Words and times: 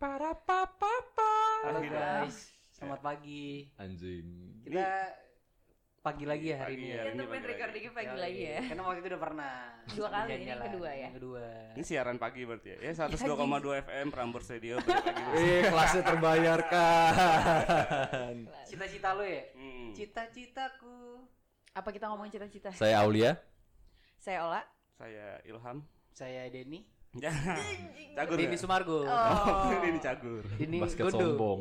Para 0.00 0.32
papa. 0.32 0.96
Halo 1.60 1.84
Akhirnya. 1.84 2.24
guys, 2.24 2.56
selamat 2.72 3.04
pagi. 3.04 3.68
Anjing. 3.76 4.56
Kita 4.64 5.12
pagi 6.00 6.24
lagi 6.24 6.48
ya 6.48 6.64
hari 6.64 6.72
Pagi 6.72 6.80
ini 6.80 6.88
ya. 6.88 6.96
ya. 6.96 7.04
Ini 7.04 7.12
Kita 7.12 7.20
main 7.20 7.28
pagi 7.36 7.44
recordingnya 7.52 7.92
pagi 7.92 8.16
lagi 8.16 8.40
ya. 8.40 8.64
Karena 8.64 8.80
waktu 8.80 9.04
itu 9.04 9.12
udah 9.12 9.20
pernah. 9.20 9.76
Dua 9.92 10.08
kali, 10.08 10.32
ini 10.32 10.48
yang 10.48 10.64
kedua 10.64 10.88
ya? 10.88 11.04
Yang 11.04 11.14
kedua. 11.20 11.44
Ini 11.76 11.84
siaran 11.84 12.16
pagi 12.16 12.40
berarti 12.48 12.68
ya? 12.72 12.76
Ya 12.80 12.96
102,2 12.96 13.76
FM 13.84 14.06
Prambors 14.08 14.48
Radio. 14.48 14.80
Eh, 15.36 15.68
kelasnya 15.68 16.02
terbayarkan. 16.08 18.34
Cita-cita 18.64 19.12
lo 19.12 19.24
ya? 19.28 19.44
Hmm. 19.52 19.92
Cita-citaku. 19.92 21.28
Apa 21.76 21.92
kita 21.92 22.08
ngomongin 22.08 22.40
cita-cita? 22.40 22.72
Saya 22.72 23.04
Aulia. 23.04 23.36
Saya 24.16 24.48
Ola. 24.48 24.64
Saya 24.96 25.44
Ilham. 25.44 25.84
Saya 26.16 26.48
Denny. 26.48 26.88
Ya. 27.18 27.34
Cagur 28.14 28.38
Denny 28.38 28.54
ya? 28.54 28.62
Sumargo. 28.62 29.02
Oh, 29.02 29.82
ini 29.88 29.98
cagur. 29.98 30.46
Denny 30.54 30.78
Basket 30.78 31.10
Gondo. 31.10 31.18
sombong. 31.18 31.60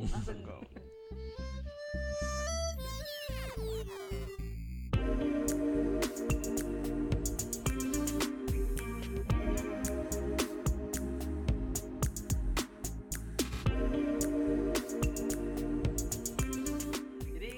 Jadi 17.25 17.51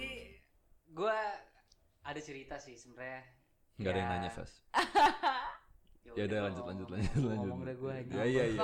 gua 0.94 1.18
ada 2.04 2.22
cerita 2.24 2.56
sih 2.62 2.78
sebenarnya. 2.78 3.24
Enggak 3.80 3.92
ada 3.92 4.00
yang 4.00 4.10
Ya, 4.10 4.16
nanya, 4.16 4.32
Fes. 4.32 4.52
Ya 6.02 6.12
udah 6.12 6.26
udah 6.28 6.40
lanjut 6.50 6.66
lanjut 6.66 6.88
lanjut 6.92 7.14
lanjut. 7.24 7.52
Ngomong 7.52 7.62
udah 7.64 7.76
gua 7.80 7.94
aja. 7.96 8.12
Ya 8.12 8.24
iya 8.26 8.44
iya. 8.52 8.58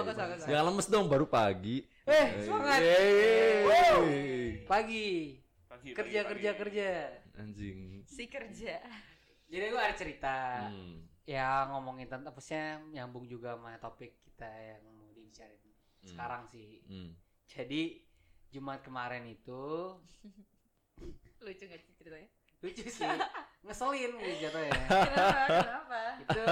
Jangan 0.43 0.65
lemes 0.73 0.87
dong 0.89 1.05
baru 1.07 1.25
pagi. 1.29 1.85
Eh, 2.03 2.27
semangat. 2.43 2.79
Yeay. 2.81 4.65
Pagi. 4.67 5.09
Pagi, 5.67 5.89
Kerja 5.93 6.19
pagi, 6.25 6.31
kerja 6.33 6.49
pagi. 6.51 6.61
kerja. 6.65 6.89
Anjing. 7.37 7.79
Si 8.09 8.23
kerja. 8.27 8.75
Jadi 9.47 9.65
gua 9.71 9.81
ada 9.87 9.95
cerita. 9.95 10.37
Hmm. 10.67 11.05
Ya 11.27 11.67
ngomongin 11.71 12.07
tentang 12.07 12.33
apa 12.35 12.41
nyambung 12.91 13.27
juga 13.27 13.55
sama 13.55 13.75
topik 13.79 14.15
kita 14.23 14.47
yang 14.47 14.81
mau 14.95 15.11
dibicarain 15.15 15.59
sekarang 16.03 16.43
sih. 16.51 16.83
Hmm. 16.87 17.15
Jadi 17.47 18.03
Jumat 18.51 18.79
kemarin 18.83 19.27
itu 19.27 19.95
Lucu 21.43 21.63
gak 21.69 21.79
sih 21.79 21.93
ceritanya? 21.93 22.27
Lucu 22.63 22.83
sih, 22.89 23.05
ngeselin 23.61 24.11
gitu 24.17 24.33
jatuhnya. 24.47 24.81
Kenapa? 24.89 25.41
Kenapa? 25.61 26.01
itu 26.23 26.43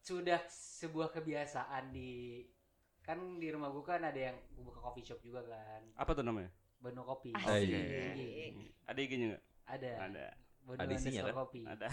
sudah 0.00 0.40
sebuah 0.48 1.12
kebiasaan 1.12 1.92
di 1.92 2.44
kan 3.04 3.20
di 3.36 3.52
rumah 3.52 3.68
gua 3.68 3.84
kan 3.84 4.02
ada 4.08 4.32
yang 4.32 4.36
buka 4.56 4.80
coffee 4.80 5.04
shop 5.04 5.20
juga 5.20 5.44
kan, 5.44 5.84
Apa 6.00 6.16
tuh 6.16 6.24
namanya? 6.24 6.48
Beno 6.80 7.04
Kopi. 7.04 7.32
Asik. 7.32 7.68
iya. 7.72 8.12
Tinggi. 8.12 8.68
Ada 8.84 8.98
IG-nya 9.00 9.26
enggak? 9.32 9.42
Ada. 9.64 9.92
Ada. 10.08 10.26
Beno 10.64 10.80
Ada 10.80 10.94
isinya 10.94 11.22
kan? 11.22 11.34
kopi. 11.36 11.60
Ada. 11.74 11.86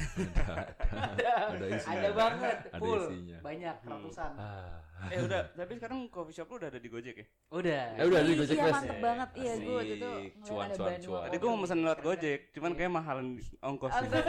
Ada. 0.89 1.31
Ada 1.51 1.65
isinya. 1.69 1.99
Ada 1.99 2.09
banget, 2.13 2.57
Ada 2.65 2.79
full. 2.79 3.01
isinya. 3.03 3.37
Banyak 3.41 3.75
Hmm. 3.77 3.91
ratusan. 3.91 4.31
Ah. 4.33 4.79
Eh 5.03 5.17
udah, 5.19 5.41
tapi 5.51 5.73
sekarang 5.75 5.99
coffee 6.07 6.29
shop 6.31 6.45
lu 6.45 6.55
udah 6.55 6.69
ada 6.69 6.77
di 6.77 6.85
Gojek 6.85 7.15
ya? 7.17 7.25
Udah. 7.49 7.83
Eh, 7.97 8.05
udah, 8.05 8.21
di 8.21 8.33
Gojek 8.37 8.53
Iya 8.53 8.69
mantep 8.69 8.97
banget. 9.01 9.29
Iya 9.33 9.53
gue 9.57 9.73
waktu 9.73 9.95
itu 9.97 10.09
Cuan, 10.45 10.61
ada 10.61 10.75
cuan, 10.77 10.91
cuan. 11.01 11.21
Tadi 11.25 11.35
gua 11.35 11.49
mau 11.49 11.59
pesan 11.59 11.79
lewat 11.81 11.99
Gojek, 12.01 12.39
cuman 12.53 12.71
kayak 12.71 12.91
mahalan 12.91 13.27
ongkos 13.59 13.91
Abang, 13.91 14.13
sih. 14.13 14.23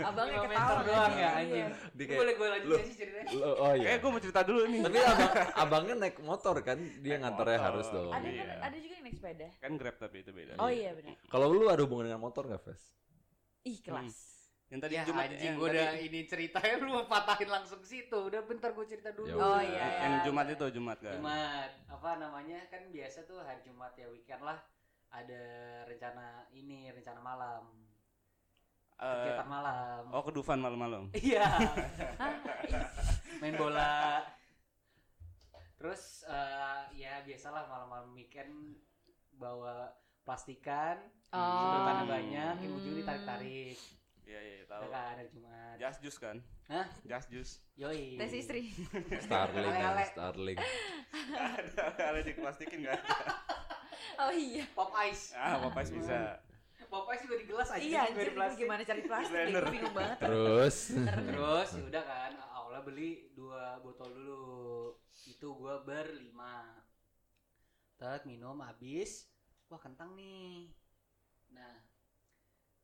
abangnya 0.00 0.38
ketawa 0.40 0.80
doang 0.80 1.10
ya 1.10 1.18
Iya. 1.18 1.30
anjing. 1.34 1.66
Kayak, 1.98 2.16
boleh 2.16 2.32
gue 2.32 2.48
lanjut 2.48 2.62
"Lu- 2.64 2.76
nggak 2.78 2.86
sih 2.86 2.96
ceritanya? 2.96 3.30
Oh 3.58 3.72
iya. 3.74 3.86
Eh, 3.88 3.96
gua 3.98 4.10
mau 4.10 4.22
cerita 4.22 4.40
dulu 4.40 4.60
nih. 4.64 4.80
Tapi 4.80 4.96
abang, 5.02 5.32
abangnya 5.58 5.94
naik 5.98 6.16
motor 6.22 6.54
kan, 6.62 6.78
dia 7.02 7.14
ngantornya 7.18 7.58
harus 7.60 7.86
dong. 7.88 8.08
Ada 8.08 8.22
kan 8.22 8.30
Iya. 8.30 8.54
ada 8.62 8.76
juga 8.78 8.92
yang 8.94 9.04
naik 9.04 9.16
sepeda. 9.18 9.46
Kan 9.58 9.72
Grab 9.74 9.96
tapi 9.98 10.16
itu 10.18 10.30
beda. 10.30 10.52
Oh 10.56 10.70
iya 10.70 10.94
benar. 10.94 11.18
Kalau 11.26 11.46
lu 11.50 11.66
ada 11.66 11.82
hubungan 11.82 12.06
dengan 12.06 12.22
motor 12.22 12.46
nggak, 12.46 12.62
Fes? 12.62 12.94
Ih 13.62 13.78
kelas. 13.78 14.16
Yang 14.66 14.80
tadi 14.80 14.94
Ya 14.94 15.04
Jumat 15.04 15.24
anjing 15.28 15.44
yang 15.44 15.54
gue 15.54 15.68
tadi- 15.68 15.76
udah 15.76 15.90
ini 16.00 16.20
ceritanya 16.24 16.74
lu 16.82 17.04
patahin 17.06 17.46
langsung 17.46 17.78
ke 17.78 17.86
situ. 17.86 18.18
Udah 18.18 18.40
bentar 18.42 18.70
gue 18.70 18.86
cerita 18.86 19.10
dulu. 19.10 19.28
Ya 19.28 19.36
Oh 19.36 19.60
iya. 19.60 19.86
yang 20.00 20.12
iya. 20.14 20.24
Jumat 20.24 20.46
itu 20.48 20.66
Jumat 20.72 20.98
kan. 20.98 21.14
Jumat 21.14 21.70
apa 21.86 22.10
namanya 22.18 22.58
kan 22.66 22.88
biasa 22.88 23.22
tuh 23.22 23.38
hari 23.38 23.60
Jumat 23.62 23.92
ya 23.94 24.08
weekend 24.08 24.40
lah 24.40 24.58
ada 25.08 25.42
rencana 25.84 26.26
ini 26.50 26.88
rencana 26.90 27.20
malam 27.20 27.64
Eh, 28.94 29.10
kegiatan 29.18 29.50
malam 29.50 30.02
oh 30.08 30.22
ke 30.22 30.30
Dufan 30.30 30.56
malam-malam. 30.56 31.10
iya 31.20 31.42
main 33.36 33.50
bola 33.52 34.22
terus 35.74 36.22
eh, 36.24 36.80
ya 36.94 37.18
biasalah 37.20 37.66
malam-malam 37.66 38.14
weekend 38.14 38.78
bawa 39.32 39.90
plastikan 40.22 40.98
Oh. 41.28 41.40
sedotannya 41.40 42.04
banyak 42.06 42.54
yang 42.60 42.72
ujung 42.74 42.92
ditarik-tarik 42.94 43.80
Iya 44.22 44.36
iya 44.38 44.54
ya 44.54 44.64
tahu. 44.66 44.84
kan 44.86 45.16
hari 45.16 45.28
Jumat 45.28 45.74
Jas 45.76 45.96
jus 45.98 46.16
kan? 46.16 46.36
Hah? 46.66 46.86
Jas 47.02 47.24
jus. 47.26 47.50
yoi 47.74 48.16
Tes 48.16 48.32
istri. 48.34 48.68
Starling 49.18 49.64
Ale-ale. 49.66 50.04
Starling. 50.06 50.58
ada 51.32 51.82
ada 51.96 52.20
di 52.20 52.32
plastikin 52.32 52.84
enggak 52.84 52.96
ada. 52.98 53.16
Oh 54.18 54.30
iya. 54.30 54.68
pop 54.70 54.92
ice 55.02 55.32
Ah, 55.32 55.56
apa 55.56 55.72
bisa. 55.82 56.36
pop 56.86 57.08
ice 57.08 57.24
juga 57.24 57.36
di 57.36 57.46
gelas 57.46 57.68
aja 57.70 57.80
Iya 57.80 57.88
nggak 57.98 58.04
di 58.04 58.12
anjir 58.14 58.30
plastik. 58.32 58.58
gimana 58.60 58.82
cari 58.84 59.02
plastik? 59.02 59.32
Blender. 59.32 59.62
Gue 59.62 59.72
bingung 59.72 59.94
banget. 59.96 60.18
Terus 60.20 60.76
Terus 60.92 61.68
ya 61.72 61.82
udah 61.88 62.04
kan, 62.04 62.32
Aula 62.52 62.78
beli 62.82 63.10
dua 63.32 63.80
botol 63.80 64.12
dulu. 64.12 64.52
Itu 65.24 65.56
gua 65.56 65.80
berlima. 65.80 66.76
Tet 67.96 68.22
minum 68.22 68.60
habis. 68.60 69.31
Wah, 69.72 69.80
kentang 69.80 70.12
nih. 70.12 70.68
Nah, 71.56 71.74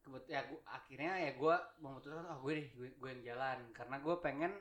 kebet 0.01 0.25
ya 0.33 0.41
gua, 0.49 0.61
akhirnya 0.65 1.13
ya 1.21 1.31
gua 1.37 1.57
memutuskan 1.85 2.25
ah 2.25 2.39
gue 2.41 2.53
deh 2.57 2.69
gue, 2.73 2.89
gue 2.97 3.09
yang 3.13 3.23
jalan 3.29 3.59
karena 3.77 3.97
gue 4.01 4.15
pengen 4.25 4.53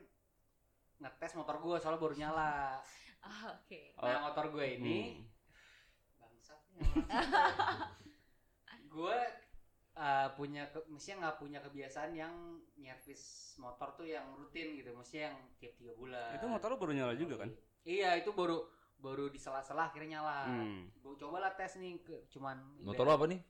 ngetes 0.99 1.38
motor 1.38 1.55
gue 1.63 1.75
soalnya 1.79 2.01
baru 2.03 2.15
nyala. 2.17 2.51
Ah, 3.27 3.49
Oke. 3.59 3.97
Nah, 3.99 4.29
motor 4.29 4.45
gue 4.55 4.65
ini 4.77 4.97
Hmm. 5.17 5.25
bangsatnya 6.21 6.85
gue 8.88 9.17
uh, 9.97 10.27
punya 10.38 10.63
ke, 10.69 10.79
mestinya 10.88 11.17
nggak 11.27 11.38
punya 11.41 11.59
kebiasaan 11.65 12.11
yang 12.13 12.33
nyervis 12.77 13.55
motor 13.57 13.97
tuh 13.97 14.05
yang 14.07 14.25
rutin 14.38 14.77
gitu 14.77 14.94
mestinya 14.95 15.33
yang 15.33 15.38
tiap 15.59 15.73
tiga 15.81 15.94
bulan 15.97 16.38
Itu 16.38 16.47
motor 16.47 16.67
lu 16.71 16.77
baru 16.79 16.94
nyala 16.94 17.13
juga 17.17 17.35
kan? 17.41 17.49
iya 17.88 18.19
itu 18.19 18.29
baru 18.31 18.67
baru 18.97 19.27
di 19.27 19.37
sela-sela 19.37 19.87
akhirnya 19.87 20.17
nyala 20.17 20.47
Hmm. 20.47 20.89
gue 20.91 21.13
cobalah 21.15 21.53
tes 21.53 21.75
nih 21.75 21.97
ke, 21.99 22.25
cuman 22.27 22.57
motor 22.81 23.03
lo 23.03 23.13
apa 23.13 23.25
nih? 23.25 23.41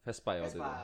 Vespa 0.00 0.30
ya 0.32 0.40
waktu 0.42 0.52
itu. 0.52 0.60
Vespa. 0.60 0.74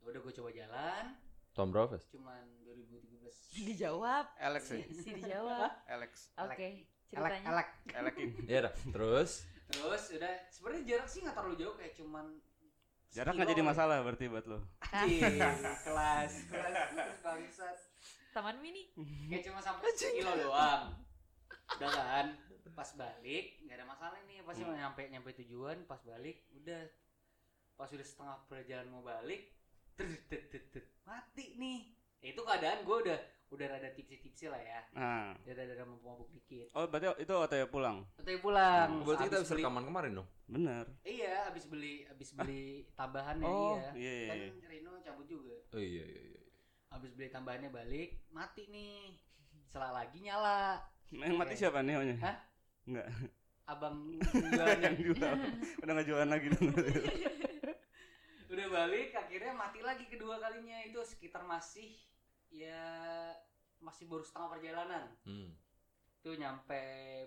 udah 0.00 0.20
gue 0.20 0.32
coba 0.34 0.50
jalan 0.50 1.04
Tahun 1.50 1.68
berapa, 1.68 1.88
Ves? 1.90 2.06
cuman 2.08 2.38
2013 2.62 3.66
Dijawab. 3.66 4.24
Alex 4.38 4.62
Si, 4.64 4.74
ya? 4.74 4.84
si 4.94 5.08
dijawab. 5.12 5.70
Alex. 5.86 6.12
Oke. 6.38 6.68
elek 7.08 7.32
Ceritanya. 7.34 7.46
elek 7.50 7.68
Elekin. 7.90 8.28
Iya 8.48 8.58
dah. 8.62 8.74
Terus 8.88 9.30
terus 9.66 10.02
udah 10.12 10.32
sebenarnya 10.48 10.82
jarak 10.86 11.08
sih 11.08 11.20
nggak 11.20 11.34
terlalu 11.34 11.56
jauh 11.58 11.74
kayak 11.74 11.92
cuman 11.92 12.26
Jarak 13.08 13.32
nggak 13.34 13.48
jadi 13.48 13.62
lah. 13.62 13.68
masalah 13.68 13.96
berarti 14.00 14.24
buat 14.26 14.44
lo. 14.44 14.60
Anjing, 14.86 15.40
kelas 15.88 16.32
kelas 16.46 16.80
bangsat 17.18 17.76
Taman 18.30 18.60
mini. 18.60 18.92
kayak 19.26 19.42
cuma 19.42 19.58
sampai 19.58 19.88
sekilo 19.90 20.30
doang 20.38 20.92
udah 21.70 21.90
kan 21.90 22.26
pas 22.70 22.90
balik 22.92 23.44
nggak 23.60 23.76
ada 23.76 23.86
masalah 23.86 24.18
nih 24.24 24.40
pasti 24.42 24.62
Hmm. 24.62 24.74
nyampe 24.74 25.02
nyampe 25.06 25.30
tujuan 25.36 25.84
pas 25.84 26.00
balik 26.00 26.46
udah 26.52 26.82
pas 27.74 27.88
udah 27.88 28.02
setengah 28.02 28.36
perjalanan 28.44 28.90
mau 28.90 29.02
balik 29.02 29.52
mati 31.02 31.54
nih 31.54 31.80
Ya, 32.18 32.34
itu 32.34 32.42
keadaan 32.42 32.82
gue 32.82 32.96
udah 33.00 33.18
udah 33.48 33.66
rada 33.68 33.88
tipsi-tipsi 33.88 34.44
lah 34.44 34.58
ya 34.58 34.80
Nah. 34.92 35.38
udah 35.38 35.54
rada 35.56 35.84
mabuk-mabuk 35.84 36.28
dikit 36.32 36.66
Oh, 36.72 36.84
berarti 36.84 37.14
itu 37.16 37.30
OTW 37.32 37.64
pulang. 37.68 38.02
tapi 38.12 38.36
pulang 38.36 38.88
Hmm, 38.90 39.06
berarti 39.06 39.24
kita 39.24 39.36
Abis 39.36 39.44
bisa 39.44 39.54
beli- 39.54 39.62
rekaman 39.62 39.84
kemarin 39.84 40.12
dong. 40.12 40.28
Bener. 40.44 40.84
iya 41.02 41.46
habis 41.46 41.64
beli 41.64 42.02
habis 42.04 42.30
beli 42.32 42.64
tambahannya 42.92 43.46
Oh, 43.46 43.78
iya 43.94 43.94
iya, 43.94 44.12
iya, 44.12 44.26
kan 44.26 44.36
iya. 44.36 44.68
Rino 44.68 44.90
cabut 44.98 45.26
juga 45.26 45.54
Oh 45.70 45.78
iya 45.78 46.04
iya 46.04 46.22
iya. 46.28 46.42
habis 46.90 47.10
beli 47.12 47.28
tambahannya 47.28 47.70
balik 47.70 48.10
mati 48.28 48.66
nih 48.66 49.14
setelah 49.62 49.92
lagi 49.96 50.18
nyala 50.18 50.82
Yang 51.08 51.36
mati 51.36 51.54
siapa 51.54 51.80
nih? 51.80 52.18
Hah? 52.18 52.36
Enggak. 52.88 53.08
abang 53.64 54.16
jualannya 54.48 54.80
yang 54.82 54.96
jual. 54.98 55.34
Udah 55.78 55.92
nggak 55.92 56.06
jualan 56.06 56.24
lagi 56.26 56.46
dong. 56.48 56.72
udah 58.48 58.66
balik 58.66 59.12
akhirnya 59.12 59.52
mati 59.52 59.80
lagi 59.80 60.04
kedua 60.06 60.38
kalinya 60.38 60.80
itu 60.82 60.96
sekitar 61.04 61.44
masih 61.44 61.92
ya 62.48 62.80
masih 63.78 64.08
baru 64.08 64.24
setengah 64.24 64.48
perjalanan 64.50 65.04
Hmm. 65.22 65.52
itu 66.18 66.32
nyampe 66.34 66.80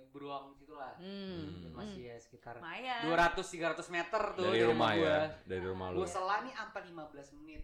beruang 0.10 0.52
situ 0.52 0.74
lah 0.74 0.98
Hmm. 0.98 1.62
Dan 1.62 1.72
masih 1.72 2.02
ya 2.04 2.18
sekitar 2.18 2.58
Lumayan. 2.58 3.06
200 3.06 3.38
300 3.38 3.86
meter 3.88 4.22
tuh 4.34 4.46
Dari 4.48 4.66
rumah 4.66 4.90
gua. 4.92 5.06
ya, 5.06 5.18
dari 5.46 5.64
rumah 5.64 5.88
lu. 5.88 5.98
Gua 5.98 6.10
selah 6.10 6.42
nih 6.42 6.52
sampai 6.52 6.82
15 6.90 7.38
menit. 7.38 7.64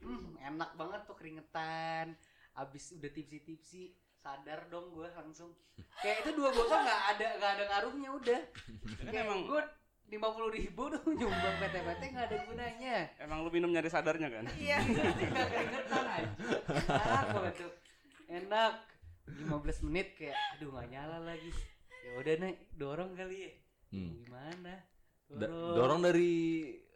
Hmm, 0.00 0.38
enak 0.38 0.70
banget 0.72 1.00
tuh 1.02 1.14
keringetan. 1.14 2.14
Abis 2.54 2.94
udah 2.94 3.10
tipsi-tipsi 3.10 3.90
sadar 4.24 4.60
dong 4.66 4.88
gue 4.90 5.04
langsung. 5.10 5.52
Kayak 5.94 6.24
itu 6.24 6.30
dua 6.32 6.48
botol 6.48 6.80
nggak 6.80 7.00
ada 7.12 7.26
nggak 7.36 7.50
ada 7.52 7.64
ngaruhnya 7.68 8.10
udah. 8.10 8.40
Kan 8.96 9.06
kayak 9.06 9.22
emang 9.22 9.40
gue 9.44 9.62
lima 10.06 10.28
puluh 10.30 10.48
ribu 10.48 10.82
tuh 10.86 11.00
nyumbang 11.10 11.56
PT-PT 11.60 12.02
nggak 12.08 12.26
ada 12.26 12.38
gunanya. 12.42 12.96
Emang 13.18 13.38
lu 13.40 13.50
minum 13.50 13.68
nyari 13.68 13.86
sadarnya 13.86 14.28
kan? 14.30 14.44
Iya. 14.54 14.80
nggak 14.80 15.46
keringetan 15.46 16.04
aja 16.06 16.28
enak 16.96 17.26
banget 17.30 17.54
tuh. 17.58 17.72
Enak. 18.26 18.72
15 19.24 19.88
menit 19.88 20.12
kayak 20.14 20.36
aduh 20.54 20.68
nggak 20.70 20.88
nyala 20.90 21.18
lagi. 21.22 21.48
Ya 22.00 22.10
udah 22.14 22.34
nih 22.38 22.54
dorong 22.74 23.10
kali 23.12 23.36
ya. 23.38 23.52
Hmm. 23.90 24.10
gimana? 24.18 24.74
Da- 25.30 25.52
dorong. 25.74 26.00
dari 26.00 26.32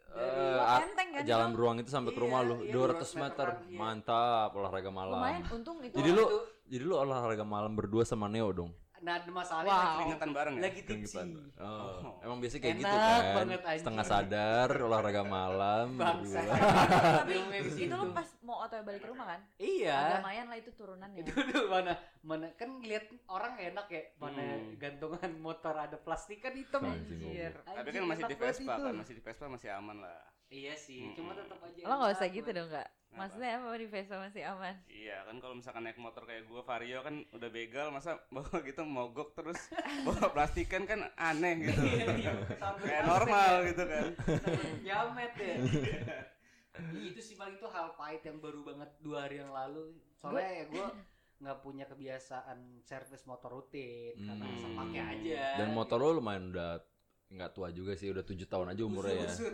Dari- 0.09 0.25
eh, 0.25 0.81
Enteng 0.83 1.09
kan, 1.11 1.21
jalan 1.23 1.49
beruang 1.53 1.77
itu 1.77 1.89
sampai 1.89 2.11
ke 2.11 2.17
Iya, 2.17 2.25
rumah 2.25 2.41
lu. 2.41 2.55
iya, 2.61 2.73
200 2.73 3.13
200 3.13 3.13
meter. 3.15 3.21
meteran, 3.45 3.57
iya. 3.63 3.77
mantap 3.77 4.49
olahraga 4.51 4.89
malam. 4.89 5.17
Lumayan 5.17 5.43
untung 5.47 5.77
itu. 5.79 5.95
Jadi 5.95 6.09
lu- 6.11 6.25
Itu- 6.27 6.45
jadi 6.69 6.83
lu 6.83 6.95
olahraga 6.95 7.43
malam 7.43 7.73
berdua 7.73 8.03
sama 8.03 8.25
Neo 8.25 8.49
dong 8.51 8.71
nah 8.99 9.15
masalahnya 9.23 9.63
Wow. 9.65 9.79
lagi, 9.79 9.95
keringetan 9.97 10.29
bareng 10.29 10.53
ya 10.53 10.61
lagi 10.61 10.81
tipsi 10.83 11.17
oh, 11.55 11.63
Oh. 12.03 12.19
emang 12.19 12.37
biasanya 12.37 12.61
kayak 12.61 12.75
gitu 12.75 12.91
Enak 12.91 12.99
kan 12.99 13.23
banget, 13.33 13.61
anjing. 13.61 13.79
setengah 13.79 14.05
sadar 14.05 14.69
olahraga 14.77 15.23
malam 15.25 15.87
bangsa 15.95 16.39
berdua. 16.41 16.59
Tapi 17.23 17.33
itu 17.79 17.95
lu 17.95 18.05
pas 18.11 18.27
mau 18.41 18.59
otw 18.59 18.75
balik 18.81 18.99
ke 18.99 19.07
rumah 19.07 19.25
kan? 19.29 19.39
iya 19.55 19.95
Agak 19.95 20.19
lumayan 20.19 20.45
lah 20.45 20.57
itu 20.57 20.71
turunannya. 20.75 21.17
itu 21.17 21.31
tuh 21.31 21.63
mana 21.65 21.93
mana 22.19 22.45
kan 22.53 22.69
ngeliat 22.75 23.03
orang 23.25 23.53
enak 23.57 23.87
ya 23.87 24.01
mana 24.17 24.35
Hmm. 24.35 24.75
gantungan 24.75 25.31
motor 25.39 25.75
ada 25.79 25.95
plastik 25.95 26.43
kan 26.43 26.51
hitam 26.51 26.83
Anjir. 26.83 27.55
tapi 27.55 27.89
kan 27.89 28.03
masih 28.03 28.23
di 28.25 28.35
Vespa 28.35 28.73
kan 28.75 28.93
masih 28.93 29.13
di 29.15 29.23
Vespa 29.23 29.45
masih 29.47 29.69
aman 29.71 29.97
lah 30.01 30.19
iya 30.49 30.75
sih 30.75 31.07
Hmm. 31.07 31.15
cuma 31.15 31.31
tetap 31.31 31.55
aja 31.57 31.81
Lo 31.81 31.93
nggak 31.95 32.03
enak 32.05 32.17
usah 32.17 32.27
gitu 32.29 32.49
dong 32.51 32.67
Maksudnya 33.09 33.57
apa? 33.57 33.73
Di 33.73 33.87
Vespa 33.87 34.15
masih 34.17 34.43
aman? 34.45 34.75
iya 34.87 35.25
kan 35.25 35.35
kalau 35.37 35.53
misalkan 35.53 35.81
naik 35.81 35.97
motor 35.97 36.23
kayak 36.23 36.45
gua 36.45 36.61
Vario 36.61 37.01
kan 37.01 37.25
udah 37.29 37.49
begal 37.49 37.89
masa 37.89 38.21
bawa 38.29 38.57
gitu 38.67 38.81
mogok 38.81 39.33
terus 39.33 39.57
bawa 40.03 40.29
plastikan 40.29 40.85
kan 40.85 41.03
aneh 41.15 41.65
gitu. 41.65 41.81
Iya, 41.81 42.05
iya. 42.15 42.31
Kayak 42.79 43.03
normal 43.05 43.51
gitu 43.65 43.83
kan. 43.83 44.05
jamet 44.81 45.33
ya. 45.35 45.55
Itu 47.09 47.19
sih 47.19 47.35
paling 47.35 47.57
tuh 47.57 47.67
hal 47.67 47.91
pahit 47.93 48.23
yang 48.23 48.39
baru 48.39 48.63
banget 48.63 48.89
dua 48.99 49.27
hari 49.27 49.41
yang 49.41 49.51
lalu. 49.51 49.99
Soalnya 50.15 50.47
ya 50.53 50.65
gue 50.69 50.87
nggak 51.39 51.59
punya 51.59 51.85
kebiasaan 51.85 52.83
servis 52.83 53.23
motor 53.23 53.51
rutin 53.51 54.15
karena 54.15 54.43
Hmm. 54.43 54.55
asal 54.55 54.71
pakai 54.75 55.01
aja. 55.01 55.43
Dan 55.59 55.71
motor 55.71 55.97
lu 55.97 56.19
lumayan 56.19 56.51
udah 56.51 56.79
nggak 57.29 57.49
tua 57.51 57.69
juga 57.69 57.93
sih 57.93 58.09
udah 58.09 58.21
tujuh 58.21 58.43
tahun 58.43 58.73
aja 58.73 58.81
umurnya 58.81 59.15
ya 59.15 59.29
Usur-usur. 59.29 59.53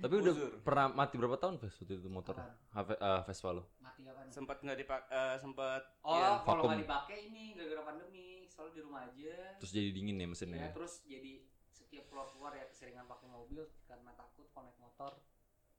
tapi 0.00 0.14
udah 0.18 0.32
Usur. 0.32 0.50
pernah 0.60 0.86
mati 0.88 1.14
berapa 1.14 1.36
tahun 1.36 1.54
Ves 1.58 1.76
waktu 1.76 1.94
itu 1.94 2.08
motor? 2.08 2.32
Have- 2.70 2.96
eh, 2.96 3.20
Vespa 3.24 3.52
lu 3.52 3.62
mati 3.78 4.00
apa 4.04 4.20
nih? 4.22 4.32
sempat 4.32 4.56
nggak 4.58 4.78
dipak 4.78 5.00
eh, 5.06 5.36
sempat 5.36 5.82
Oh, 6.00 6.16
iya, 6.16 6.28
kalau 6.40 6.62
nggak 6.64 6.80
dipakai 6.80 7.18
ini 7.28 7.42
gara-gara 7.52 7.82
pandemi, 7.86 8.26
soalnya 8.46 8.72
di 8.72 8.80
rumah 8.80 9.02
aja. 9.04 9.36
terus 9.60 9.70
jadi 9.70 9.88
dingin 9.90 10.16
ya 10.16 10.18
ya, 10.18 10.26
mesinnya 10.26 10.68
terus 10.72 11.04
jadi 11.04 11.32
setiap 11.68 12.04
keluar 12.08 12.26
keluar 12.30 12.52
ya 12.52 12.64
keseringan 12.66 13.04
pakai 13.04 13.28
mobil 13.28 13.68
karena 13.84 14.10
takut 14.12 14.48
konek 14.50 14.74
motor. 14.78 15.12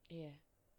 Iya. 0.05 0.29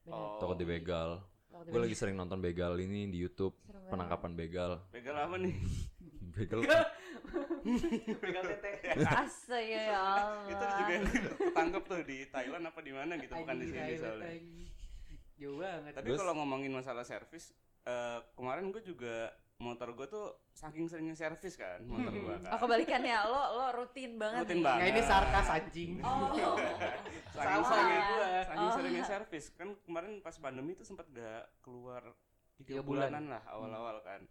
Benar. 0.00 0.14
Oh. 0.14 0.38
takut 0.38 0.54
dibegal 0.54 1.10
gue 1.56 1.80
lagi 1.80 1.96
sering 1.96 2.14
nonton 2.14 2.38
begal 2.38 2.76
ini 2.76 3.08
di 3.08 3.16
YouTube 3.16 3.56
penangkapan 3.88 4.36
begal 4.36 4.84
begal 4.92 5.16
apa 5.16 5.40
nih 5.40 5.56
begal 6.36 6.60
Begal 8.16 8.44
tete. 8.54 8.70
Astaga 9.02 9.58
ya 9.58 9.98
Allah. 9.98 10.46
itu 10.46 10.64
juga 10.78 10.94
ketangkep 11.42 11.82
tuh 11.84 12.00
di 12.04 12.18
Thailand 12.26 12.64
apa 12.64 12.80
di 12.80 12.92
mana 12.92 13.12
gitu 13.16 13.32
bukan 13.34 13.56
di 13.56 13.66
sini 13.66 13.92
soalnya. 13.96 14.30
Jauh 15.36 15.56
banget. 15.58 15.92
tapi 15.92 16.08
kalau 16.14 16.32
ngomongin 16.34 16.72
masalah 16.72 17.02
servis 17.02 17.52
eh, 17.82 18.18
kemarin 18.32 18.70
gue 18.70 18.80
juga 18.80 19.28
motor 19.56 19.92
gue 19.92 20.06
tuh 20.06 20.26
saking 20.50 20.84
seringnya 20.86 21.12
servis 21.12 21.56
kan 21.56 21.80
motor 21.82 22.08
gue 22.10 22.28
kan 22.38 22.52
Oh 22.52 22.58
kebalikannya 22.58 23.16
lo 23.26 23.42
lo 23.54 23.66
rutin 23.74 24.16
banget. 24.16 24.44
Rutin 24.44 24.56
nih. 24.56 24.64
banget. 24.64 24.80
Nggak 24.80 24.92
ini 24.92 25.02
sarkas 25.02 25.46
anjing. 25.50 25.92
Oh. 26.04 26.56
saking 27.34 27.64
seringnya 27.64 27.84
kayak 27.90 28.04
gua. 28.06 28.26
saking 28.42 28.62
Oh. 28.62 28.74
seringnya 28.74 29.04
servis 29.04 29.44
kan 29.52 29.68
kemarin 29.82 30.12
pas 30.20 30.36
pandemi 30.36 30.72
tuh 30.72 30.84
sempat 30.84 31.04
gak 31.10 31.44
keluar 31.60 32.00
tiga 32.56 32.68
Tiga 32.70 32.80
bulan. 32.80 33.08
bulanan 33.08 33.24
lah 33.28 33.42
awal-awal 33.46 33.96
kan 34.00 34.24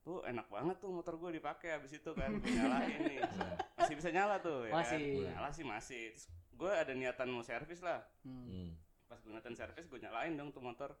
tuh 0.00 0.18
enak 0.22 0.46
banget 0.46 0.76
tuh 0.76 0.90
motor 0.90 1.14
gue 1.14 1.30
dipakai 1.34 1.76
abis 1.76 1.92
itu 1.94 2.10
kan 2.10 2.32
gue 2.32 2.50
nyalain 2.50 3.00
nih 3.00 3.20
masih 3.76 3.94
bisa 3.94 4.08
nyala 4.08 4.36
tuh 4.38 4.64
ya 4.64 4.72
Masih. 4.72 4.96
kan 4.96 5.30
nyala 5.30 5.48
sih 5.50 5.64
masih 5.64 6.02
Terus 6.10 6.26
gue 6.52 6.70
ada 6.70 6.92
niatan 6.92 7.28
mau 7.28 7.40
servis 7.40 7.80
lah 7.80 8.00
Hmm. 8.20 8.44
Hmm. 8.46 8.70
pas 9.04 9.16
gue 9.16 9.28
niatan 9.28 9.52
servis 9.52 9.84
gue 9.84 9.98
nyalain 9.98 10.32
dong 10.32 10.50
tuh 10.50 10.60
motor 10.60 10.92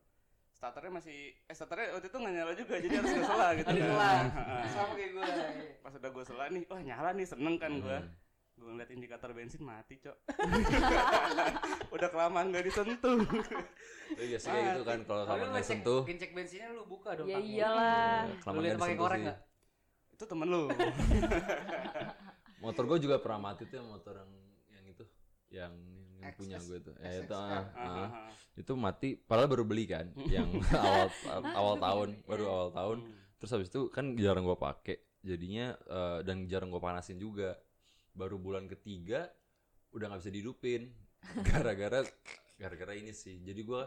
starternya 0.50 0.92
masih 0.92 1.16
eh 1.40 1.54
starternya 1.54 1.94
waktu 1.94 2.06
itu 2.06 2.16
nggak 2.16 2.34
nyala 2.34 2.52
juga 2.52 2.74
jadi 2.76 2.94
harus 2.94 3.10
gue 3.10 3.24
sela 3.24 3.48
gitu 3.54 3.70
kan. 3.70 3.80
selah. 3.80 4.20
Sama 4.74 4.92
kayak 4.92 5.10
gue. 5.10 5.24
pas 5.78 5.92
udah 5.94 6.10
gue 6.10 6.24
sela 6.26 6.44
nih 6.46 6.62
wah 6.66 6.80
nyala 6.80 7.10
nih 7.12 7.26
seneng 7.26 7.56
kan 7.56 7.72
gue 7.74 7.98
Hmm. 7.98 8.04
gue 8.04 8.29
ngeliat 8.62 8.90
indikator 8.90 9.30
bensin 9.30 9.60
mati 9.60 9.96
cok 9.96 10.16
udah 11.94 12.08
kelamaan 12.08 12.48
gak 12.48 12.62
disentuh 12.62 13.18
Tapi 14.10 14.26
biasanya 14.26 14.52
kayak 14.52 14.68
gitu 14.70 14.84
kan 14.84 14.98
kalau 15.02 15.22
lu 15.30 15.46
nggak 15.48 15.64
sentuh 15.64 16.00
ngecek 16.02 16.30
bensinnya 16.30 16.68
lu 16.70 16.82
buka 16.84 17.14
dong. 17.14 17.26
Ya 17.26 17.38
iyalah. 17.38 18.26
ya, 18.26 18.26
Lu 18.26 18.34
kelamaan 18.38 18.60
lihat 18.60 18.72
nggak 18.72 18.84
pakai 18.84 18.98
korek 18.98 19.20
nggak? 19.22 19.38
itu 20.10 20.24
temen 20.26 20.46
lu 20.46 20.62
motor 22.62 22.84
gue 22.86 22.98
juga 23.00 23.16
pernah 23.16 23.40
mati 23.42 23.64
tuh 23.64 23.76
yang 23.76 23.88
motor 23.88 24.14
yang 24.14 24.30
yang 24.70 24.84
itu 24.86 25.04
yang 25.50 25.72
yang 26.14 26.28
XS. 26.28 26.36
punya 26.36 26.58
gue 26.60 26.78
tuh 26.82 26.94
ya 26.98 27.12
itu 27.18 27.32
ah, 27.32 27.40
Ah, 27.40 27.64
ah. 27.72 27.80
ah, 27.80 28.08
ah. 28.28 28.30
itu 28.52 28.72
mati 28.74 29.08
padahal 29.16 29.48
baru 29.48 29.64
beli 29.64 29.88
kan 29.88 30.12
yang 30.28 30.48
awal 30.70 31.08
awal 31.48 31.74
tahun 31.78 32.08
baru 32.24 32.44
awal 32.46 32.68
tahun 32.70 32.98
Hmm. 33.00 33.16
terus 33.40 33.50
habis 33.50 33.68
itu 33.68 33.88
kan 33.88 34.12
jarang 34.14 34.44
gue 34.44 34.52
pakai 34.54 34.96
jadinya 35.22 35.72
eh, 35.72 36.18
dan 36.22 36.44
jarang 36.44 36.68
gue 36.68 36.76
panasin 36.78 37.16
juga 37.16 37.56
baru 38.12 38.36
bulan 38.36 38.66
ketiga 38.66 39.30
udah 39.90 40.10
nggak 40.10 40.20
bisa 40.20 40.32
dihidupin. 40.32 40.82
Gara-gara 41.48 42.00
gara-gara 42.56 42.92
ini 42.92 43.12
sih. 43.12 43.40
Jadi 43.40 43.60
gue 43.60 43.82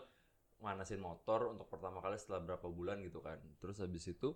manasin 0.59 0.97
motor 0.97 1.51
untuk 1.51 1.67
pertama 1.67 1.99
kali 1.99 2.15
setelah 2.15 2.41
berapa 2.43 2.67
bulan 2.67 3.01
gitu 3.01 3.19
kan. 3.19 3.37
Terus 3.57 3.77
habis 3.77 4.05
itu 4.05 4.31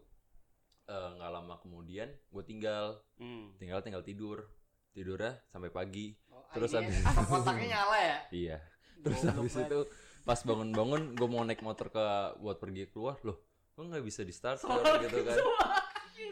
eh, 0.85 1.09
nggak 1.13 1.31
lama 1.31 1.55
kemudian 1.59 2.09
gue 2.09 2.43
tinggal. 2.43 2.99
Hmm. 3.17 3.53
tinggal 3.57 3.81
tinggal 3.81 4.01
tidur. 4.01 4.47
Tidurnya 4.91 5.37
sampai 5.47 5.69
pagi. 5.69 6.17
Oh, 6.33 6.41
Terus 6.51 6.73
ini 6.73 6.89
habis- 6.89 7.05
kontaknya 7.29 7.67
nyala 7.69 7.97
ya? 7.97 8.17
iya. 8.33 8.57
Terus 8.97 9.21
habis 9.23 9.53
itu 9.53 9.79
pas 10.25 10.39
bangun-bangun 10.41 11.13
gue 11.13 11.27
mau 11.29 11.45
naik 11.45 11.61
motor 11.61 11.87
ke 11.87 12.05
buat 12.41 12.57
pergi 12.57 12.89
keluar. 12.89 13.21
Loh 13.21 13.37
kok 13.77 13.85
nggak 13.85 14.01
bisa 14.01 14.25
di 14.25 14.33
start 14.33 14.57
gitu 14.65 15.17
kan? 15.21 15.37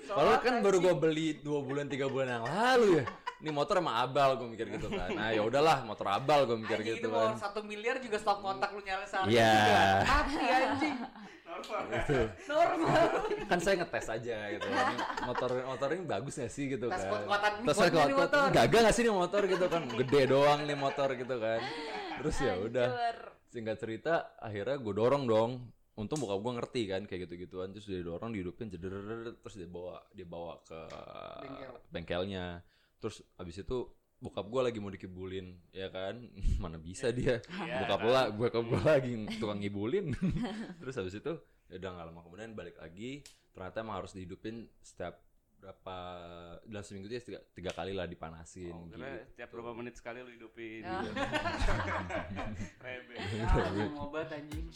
Soalnya 0.05 0.37
Padahal 0.37 0.41
kan 0.41 0.55
baru 0.61 0.77
gue 0.81 0.95
beli 0.97 1.27
dua 1.39 1.61
bulan 1.61 1.85
tiga 1.85 2.09
bulan 2.09 2.41
yang 2.41 2.45
lalu 2.45 3.01
ya. 3.01 3.05
Ini 3.35 3.51
motor 3.51 3.77
emang 3.77 3.99
abal 3.99 4.39
gue 4.39 4.47
mikir 4.47 4.67
gitu 4.71 4.87
kan. 4.87 5.11
Nah 5.11 5.29
ya 5.29 5.43
udahlah 5.43 5.83
motor 5.83 6.07
abal 6.07 6.47
gue 6.47 6.57
mikir 6.57 6.79
Anjing 6.79 6.97
gitu 6.97 7.07
itu 7.07 7.09
kan. 7.11 7.35
satu 7.35 7.59
miliar 7.61 7.99
juga 7.99 8.15
stok 8.15 8.39
kontak 8.39 8.71
lu 8.71 8.79
nyala 8.79 9.03
sehari 9.03 9.35
Iya. 9.35 9.51
juga. 9.51 9.81
Mati 10.07 10.33
anjing. 10.39 10.95
Gitu. 11.55 12.19
Normal. 12.47 13.03
Kan 13.47 13.59
saya 13.59 13.75
ngetes 13.79 14.07
aja 14.09 14.35
gitu 14.51 14.67
kan. 14.67 14.85
Motor 15.23 15.49
motor 15.63 15.87
ini 15.91 16.03
bagus 16.03 16.35
gak 16.35 16.51
sih 16.51 16.67
gitu 16.67 16.87
Tes 16.87 16.99
kan. 16.99 17.11
kuat-kuatan 17.11 17.51
Tes 17.63 17.75
kuat-kuat. 17.75 18.09
motor. 18.11 18.43
Gagal 18.51 18.79
gak 18.83 18.95
sih 18.95 19.03
nih 19.03 19.15
motor 19.15 19.41
gitu 19.45 19.65
kan. 19.67 19.81
Gede 19.87 20.21
doang 20.25 20.59
nih 20.63 20.75
motor 20.75 21.09
gitu 21.11 21.35
kan. 21.35 21.59
Terus 22.19 22.35
ya 22.39 22.53
udah. 22.55 22.87
Singkat 23.47 23.77
cerita 23.79 24.13
akhirnya 24.37 24.75
gue 24.75 24.93
dorong 24.93 25.23
dong. 25.25 25.51
Untung 25.95 26.19
bokap 26.19 26.43
gue 26.43 26.53
ngerti 26.59 26.81
kan 26.91 27.01
kayak 27.07 27.23
gitu-gituan 27.23 27.71
terus 27.71 27.87
dia 27.87 28.03
dorong 28.03 28.35
dihidupin 28.35 28.67
ceder 28.67 29.31
terus 29.39 29.55
dia 29.55 29.63
bawa 29.63 30.03
dia 30.11 30.27
bawa 30.27 30.59
ke 30.59 30.75
Bengkel. 31.39 31.71
bengkelnya 31.87 32.45
terus 32.97 33.19
abis 33.35 33.61
itu 33.61 33.77
bokap 34.15 34.47
gue 34.47 34.61
lagi 34.63 34.79
mau 34.79 34.89
dikibulin 34.89 35.47
ya 35.69 35.87
kan 35.87 36.17
mana 36.63 36.77
bisa 36.77 37.09
dia 37.09 37.43
Iya, 37.61 37.83
bokap 37.83 37.99
kan. 37.99 38.09
lah 38.09 38.25
bokap 38.29 38.63
gue 38.63 38.81
lagi 38.81 39.11
tukang 39.37 39.59
ngibulin 39.59 40.15
terus 40.79 40.95
habis 40.95 41.13
itu 41.13 41.33
ya 41.65 41.77
udah 41.77 41.89
nggak 41.91 42.07
lama 42.07 42.21
kemudian 42.21 42.51
balik 42.51 42.77
lagi 42.77 43.21
ternyata 43.51 43.79
emang 43.79 43.97
harus 43.97 44.11
dihidupin 44.11 44.69
setiap 44.79 45.19
berapa 45.55 45.95
dalam 46.63 46.83
seminggu 46.83 47.07
itu 47.07 47.15
ya 47.15 47.23
tiga, 47.23 47.39
tiga 47.51 47.71
kali 47.73 47.89
lah 47.89 48.05
dipanasin 48.05 48.69
Oh, 48.69 48.85
gitu. 48.85 49.01
tiap 49.33 49.49
berapa 49.49 49.73
menit 49.73 49.97
sekali 49.97 50.21
lu 50.21 50.29
hidupin 50.29 50.85
gitu. 50.85 51.09
Rebe. 52.85 53.15
Ah, 53.41 53.65
obat 53.97 54.29
anjing. 54.29 54.69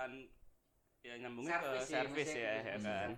Kan 0.00 0.10
kebiasaan 0.10 0.12
ya 1.00 1.14
nyambungnya 1.16 1.56
ke 1.56 1.68
Servis 1.80 1.80
sih, 1.82 1.92
servis 1.92 2.26
maksudnya 2.26 2.40
ya, 2.42 2.52
gitu, 2.52 2.68
ya 2.68 2.76
kan. 2.82 3.10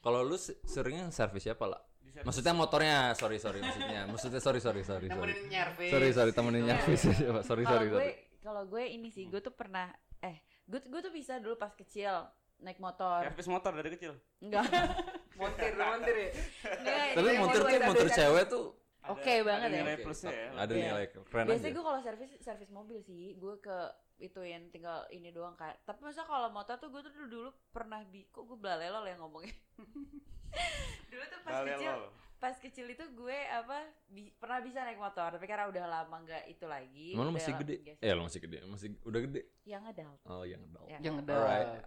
kalau 0.00 0.20
lu 0.22 0.36
se- 0.36 0.58
seringnya 0.64 1.06
servis 1.08 1.42
siapa 1.44 1.64
lah 1.64 1.80
maksudnya 2.18 2.50
motornya 2.52 2.98
sorry 3.12 3.38
sorry 3.38 3.58
maksudnya 3.60 4.00
maksudnya 4.04 4.40
sorry 4.40 4.58
sorry 4.58 4.82
sorry 4.82 5.06
sorry 5.06 5.30
Nemenin 5.30 5.46
nyervis. 5.46 5.90
sorry 5.90 6.08
sorry 6.10 6.32
temenin 6.32 6.62
nyervis 6.64 7.00
sorry 7.00 7.22
Kalau 7.22 7.42
sorry 7.44 7.86
gue 7.86 7.94
sorry 7.94 8.12
kalau 8.40 8.62
gue 8.66 8.82
ini 8.84 9.08
sih 9.08 9.26
gue 9.26 9.38
tuh 9.38 9.50
pernah 9.52 9.86
eh 10.20 10.34
gue 10.64 10.78
gue 10.80 11.00
tuh 11.00 11.10
bisa 11.10 11.38
dulu 11.38 11.54
pas 11.54 11.70
kecil 11.72 12.26
naik 12.58 12.76
motor. 12.76 13.22
Servis 13.22 13.46
motor 13.46 13.70
dari 13.70 13.86
kecil. 13.88 14.18
Enggak. 14.40 14.66
Montir, 15.38 15.70
montir 15.72 16.10
ya. 16.12 16.30
Enggak. 16.74 17.06
Tapi 17.14 17.28
montir 17.38 17.60
gue 17.62 17.78
tuh 17.78 17.94
servis. 17.94 18.18
cewek 18.18 18.44
tuh 18.48 18.64
Oke 19.06 19.34
banget 19.40 19.62
ada 19.62 19.70
ya. 19.70 19.80
nilai 19.80 19.96
plusnya 20.02 20.30
ya. 20.34 20.48
ada 20.58 20.72
Iya. 20.74 20.82
nilai 20.84 21.04
keren 21.08 21.44
Biasanya 21.46 21.70
gue 21.70 21.84
kalau 21.86 22.00
servis 22.02 22.30
servis 22.36 22.68
mobil 22.68 22.98
sih, 23.00 23.32
gue 23.32 23.54
ke 23.58 23.78
itu 24.18 24.40
yang 24.42 24.66
tinggal 24.68 25.06
ini 25.08 25.30
doang 25.30 25.54
kan. 25.54 25.74
Tapi 25.82 26.02
masa 26.02 26.22
kalau 26.22 26.50
motor 26.50 26.74
tuh 26.74 26.90
gue 26.90 27.00
tuh 27.00 27.12
dulu, 27.12 27.26
dulu 27.28 27.50
pernah 27.70 28.02
bi, 28.02 28.26
kok 28.26 28.44
gue 28.44 28.58
belalelo 28.58 29.02
ya 29.02 29.14
ngomongnya. 29.16 29.54
dulu 31.10 31.24
tuh 31.24 31.40
pas 31.42 31.62
kecil, 31.62 31.94
pas 32.38 32.54
kecil 32.54 32.86
itu 32.88 33.04
gue 33.08 33.38
apa 33.48 33.78
bi- 34.06 34.34
pernah 34.34 34.58
bisa 34.58 34.82
naik 34.82 34.98
motor, 34.98 35.34
tapi 35.34 35.46
karena 35.46 35.66
udah 35.66 35.84
lama 35.86 36.16
nggak 36.20 36.44
itu 36.46 36.66
lagi. 36.66 37.14
Emang 37.14 37.30
lu 37.30 37.34
masih 37.34 37.52
gede? 37.56 37.76
geser. 37.80 38.02
Eh 38.02 38.12
lu 38.12 38.22
masih 38.22 38.40
gede, 38.42 38.56
masih 38.66 38.88
udah 39.02 39.20
gede. 39.22 39.42
Yang 39.62 39.82
adult. 39.94 40.20
Oh 40.26 40.42
yang 40.42 40.62
adult. 40.62 40.88
Ya. 40.88 40.98
Alright. 40.98 41.68
dah. 41.70 41.82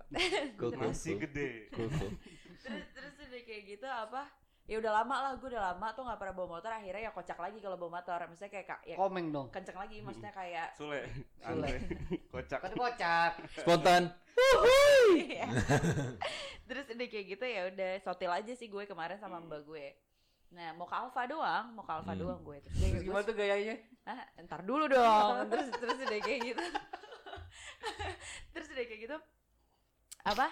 Cool, 0.55 0.71
cool, 0.71 0.87
Masih 0.87 1.13
cool. 1.15 1.23
gede. 1.27 1.49
Cool, 1.71 1.89
cool. 1.99 2.11
terus 2.63 2.85
terus 2.95 3.13
udah 3.17 3.41
kayak 3.43 3.63
gitu 3.67 3.87
apa? 3.87 4.23
Ya 4.71 4.79
udah 4.79 4.93
lama 4.95 5.15
lah, 5.19 5.31
gue 5.35 5.51
udah 5.51 5.63
lama 5.69 5.87
tuh 5.91 6.01
nggak 6.01 6.15
pernah 6.15 6.31
bawa 6.33 6.47
motor. 6.53 6.71
Akhirnya 6.71 7.01
ya 7.03 7.11
kocak 7.11 7.35
lagi 7.35 7.59
kalau 7.59 7.75
bawa 7.75 7.99
motor. 7.99 8.23
Misalnya 8.25 8.51
kayak 8.53 8.67
ka- 8.69 8.83
ya 8.85 8.95
Komeng 8.95 9.27
dong. 9.29 9.51
kenceng 9.51 9.75
lagi, 9.75 9.99
maksudnya 9.99 10.31
kayak 10.31 10.71
Sule. 10.71 11.03
Sule. 11.43 11.69
Kocak. 12.29 12.59
Kan 12.61 12.71
kocak. 12.73 13.31
Spontan. 13.57 14.03
Iya. 15.11 15.43
Terus 16.63 16.87
udah 16.87 17.03
kayak 17.05 17.25
gitu 17.27 17.43
ya 17.43 17.67
udah 17.67 17.91
sotil 17.99 18.31
aja 18.31 18.53
sih 18.53 18.65
gue 18.65 18.83
kemarin 18.85 19.19
sama 19.19 19.37
mbak 19.37 19.67
gue. 19.67 19.91
Nah 20.49 20.71
mau 20.71 20.87
ke 20.87 20.95
Alfa 20.95 21.27
doang, 21.27 21.75
mau 21.75 21.83
ke 21.83 21.91
Alfa 21.91 22.15
Hmm. 22.15 22.21
doang 22.21 22.39
gue. 22.41 22.63
Terus 22.63 23.03
gimana 23.03 23.23
tuh 23.23 23.35
gayanya? 23.35 23.75
Ah, 24.03 24.23
ntar 24.39 24.63
dulu 24.63 24.87
dong. 24.87 25.51
terus 25.51 25.67
terus 25.69 25.99
udah 25.99 26.15
kayak 26.17 26.41
gitu. 26.45 26.63
terus 28.51 28.67
udah 28.69 28.85
kayak 28.85 29.01
gitu. 29.03 29.17
Apa? 30.23 30.47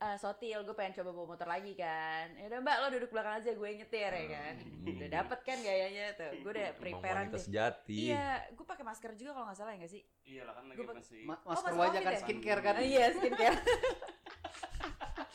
Eh, 0.00 0.16
sotil 0.16 0.56
gue 0.58 0.72
pengen 0.72 0.96
coba 0.96 1.12
bawa 1.12 1.26
motor 1.28 1.44
lagi 1.44 1.76
kan 1.76 2.32
ya 2.32 2.48
udah 2.48 2.58
mbak 2.58 2.72
lo 2.74 2.86
duduk 2.90 3.10
belakang 3.10 3.36
aja 3.36 3.52
gue 3.52 3.68
nyetir 3.74 4.08
ya 4.10 4.26
kan 4.30 4.54
Hmm. 4.56 4.96
udah 4.96 5.08
dapet 5.12 5.38
kan 5.42 5.58
gayanya 5.60 6.06
tuh 6.14 6.32
gue 6.34 6.50
udah 6.50 6.68
preparean 6.74 7.28
deh 7.28 7.36
sejati. 7.38 8.08
iya 8.08 8.48
gue 8.48 8.64
pakai 8.64 8.80
masker 8.80 9.12
juga 9.12 9.36
kalau 9.36 9.46
nggak 9.46 9.58
salah 9.58 9.70
ya 9.70 9.78
nggak 9.78 9.92
sih 9.92 10.02
Iya 10.24 10.42
lah 10.42 10.54
kan 10.54 10.64
lagi 10.64 10.78
Gua 10.78 10.86
pak- 10.86 10.96
masih. 10.98 11.20
Ma- 11.22 11.36
Oh, 11.38 11.50
masker 11.50 11.68
masuk 11.68 11.82
wajah 11.84 12.00
kan 12.00 12.10
ya? 12.10 12.18
skincare 12.18 12.60
kan. 12.62 12.74
Iya 12.78 13.04
skincare 13.12 13.58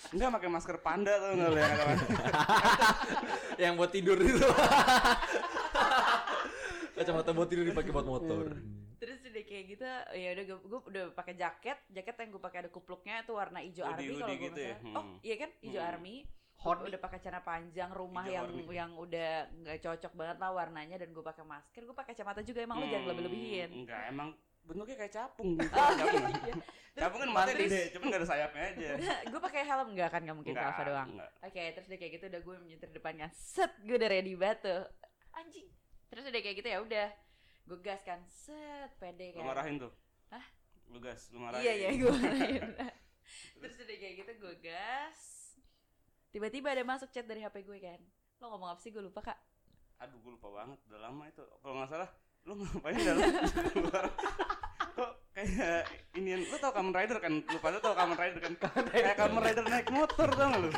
Enggak 0.07 0.29
pakai 0.33 0.49
masker 0.49 0.77
panda 0.79 1.13
tuh 1.13 1.29
enggak 1.31 1.49
lu 1.51 1.59
yang 1.59 1.77
yang 3.59 3.73
buat 3.75 3.91
tidur 3.91 4.17
itu. 4.17 4.41
Kacamata 6.95 7.29
buat 7.31 7.45
tidur 7.45 7.65
dipakai 7.65 7.91
buat 7.91 8.07
motor. 8.07 8.55
Kayak 9.65 9.73
gitu 9.73 9.85
ya 10.15 10.29
udah 10.31 10.43
gue, 10.45 10.57
gue 10.61 10.79
udah 10.87 11.03
pakai 11.11 11.33
jaket 11.33 11.77
jaket 11.89 12.15
yang 12.15 12.29
gue 12.29 12.39
pakai 12.39 12.59
ada 12.59 12.69
kupluknya 12.69 13.15
itu 13.19 13.33
warna 13.33 13.59
hijau 13.59 13.81
army 13.83 14.05
kalau 14.11 14.29
gue 14.29 14.37
gitu 14.45 14.59
ya? 14.61 14.75
oh 14.87 15.01
Hmm. 15.01 15.15
iya 15.19 15.35
kan 15.35 15.49
hijau 15.59 15.81
Hmm. 15.81 15.91
army 15.91 16.15
Hot 16.57 16.79
udah 16.79 16.97
pakai 16.97 17.19
celana 17.19 17.41
panjang 17.41 17.91
rumah 17.91 18.23
Hijau 18.23 18.31
yang 18.31 18.45
army. 18.47 18.63
yang 18.71 18.91
udah 18.95 19.31
nggak 19.51 19.77
cocok 19.81 20.13
banget 20.13 20.37
lah 20.39 20.51
warnanya 20.51 20.95
dan 20.95 21.09
gue 21.09 21.19
pakai 21.21 21.43
masker 21.43 21.81
gue 21.83 21.93
pakai 21.93 22.13
kacamata 22.13 22.41
juga 22.41 22.59
emang 22.61 22.77
lu 22.77 22.85
jangan 22.85 23.01
Hmm, 23.01 23.11
lebih 23.11 23.23
lebihin 23.25 23.69
Enggak, 23.81 24.03
emang 24.07 24.29
bentuknya 24.63 24.95
kayak 24.95 25.13
capung 25.13 25.49
gitu. 25.53 25.69
Oh, 25.71 25.89
capung. 25.91 26.23
iya. 26.25 26.53
capung 26.95 27.19
kan 27.19 27.27
Terus- 27.27 27.37
matanya 27.37 27.59
gede, 27.61 27.81
cuman 27.91 28.05
enggak 28.07 28.17
ada 28.17 28.27
sayapnya 28.27 28.63
aja. 28.67 28.89
gue 29.29 29.41
pakai 29.43 29.61
helm 29.61 29.87
nggak 29.91 30.09
kan 30.09 30.21
nggak 30.21 30.37
mungkin 30.37 30.53
ke 30.53 30.63
Alfa 30.63 30.83
doang. 30.85 31.09
Oke, 31.43 31.63
terus 31.69 31.85
udah 31.85 31.99
kayak 31.99 32.11
gitu 32.13 32.25
udah 32.25 32.41
gue 32.41 32.55
menyetir 32.57 32.89
depan 32.89 33.13
kan. 33.15 33.29
Set, 33.31 33.71
gue 33.79 33.93
udah 33.93 34.07
ready 34.07 34.33
banget 34.33 34.59
tuh. 34.63 34.81
Anjing. 35.33 35.67
Terus 36.07 36.23
udah 36.23 36.39
kayak 36.39 36.55
gitu 36.55 36.67
ya 36.67 36.79
udah. 36.79 37.07
Gue 37.65 37.79
gas 37.81 38.01
kan. 38.01 38.21
Set, 38.25 38.91
pede 38.97 39.33
Lu 39.33 39.41
kan. 39.41 39.51
marahin 39.51 39.75
tuh. 39.77 39.91
Hah? 40.29 40.45
Lu 40.87 41.01
gas, 41.01 41.33
lu 41.33 41.41
marahin. 41.41 41.65
Iya, 41.65 41.73
iya, 41.75 41.89
gue 41.97 42.11
marahin. 42.11 42.61
terus 43.61 43.75
udah 43.81 43.97
kayak 43.97 44.15
gitu 44.21 44.31
gue 44.37 44.53
gas. 44.61 45.21
Tiba-tiba 46.29 46.67
ada 46.69 46.83
masuk 46.85 47.09
chat 47.09 47.25
dari 47.25 47.41
HP 47.41 47.65
gue 47.65 47.77
kan. 47.79 47.99
Lo 48.37 48.53
ngomong 48.53 48.75
apa 48.75 48.79
sih? 48.79 48.93
Gue 48.93 49.01
lupa, 49.01 49.23
Kak. 49.23 49.39
Aduh, 49.97 50.19
gue 50.21 50.31
lupa 50.35 50.49
banget. 50.53 50.77
Udah 50.85 50.99
lama 51.09 51.23
itu. 51.25 51.41
Kalau 51.41 51.73
nggak 51.73 51.89
salah, 51.89 52.09
lu 52.45 52.53
ngapain 52.59 52.99
dalam 53.01 53.21
keluar? 53.73 54.05
Kayak 55.35 55.83
ini 56.15 56.47
lu 56.47 56.55
tau 56.63 56.71
Kamen 56.71 56.95
Rider 56.95 57.19
kan? 57.19 57.43
Lu 57.43 57.59
pada 57.59 57.75
tau 57.83 57.91
Kamen 57.91 58.15
Rider 58.15 58.39
kan? 58.39 58.53
kayak 58.95 59.19
Kamen 59.19 59.43
Rider 59.43 59.67
naik 59.67 59.91
motor 59.91 60.31
tau 60.31 60.47
gak 60.47 60.61
lu? 60.63 60.71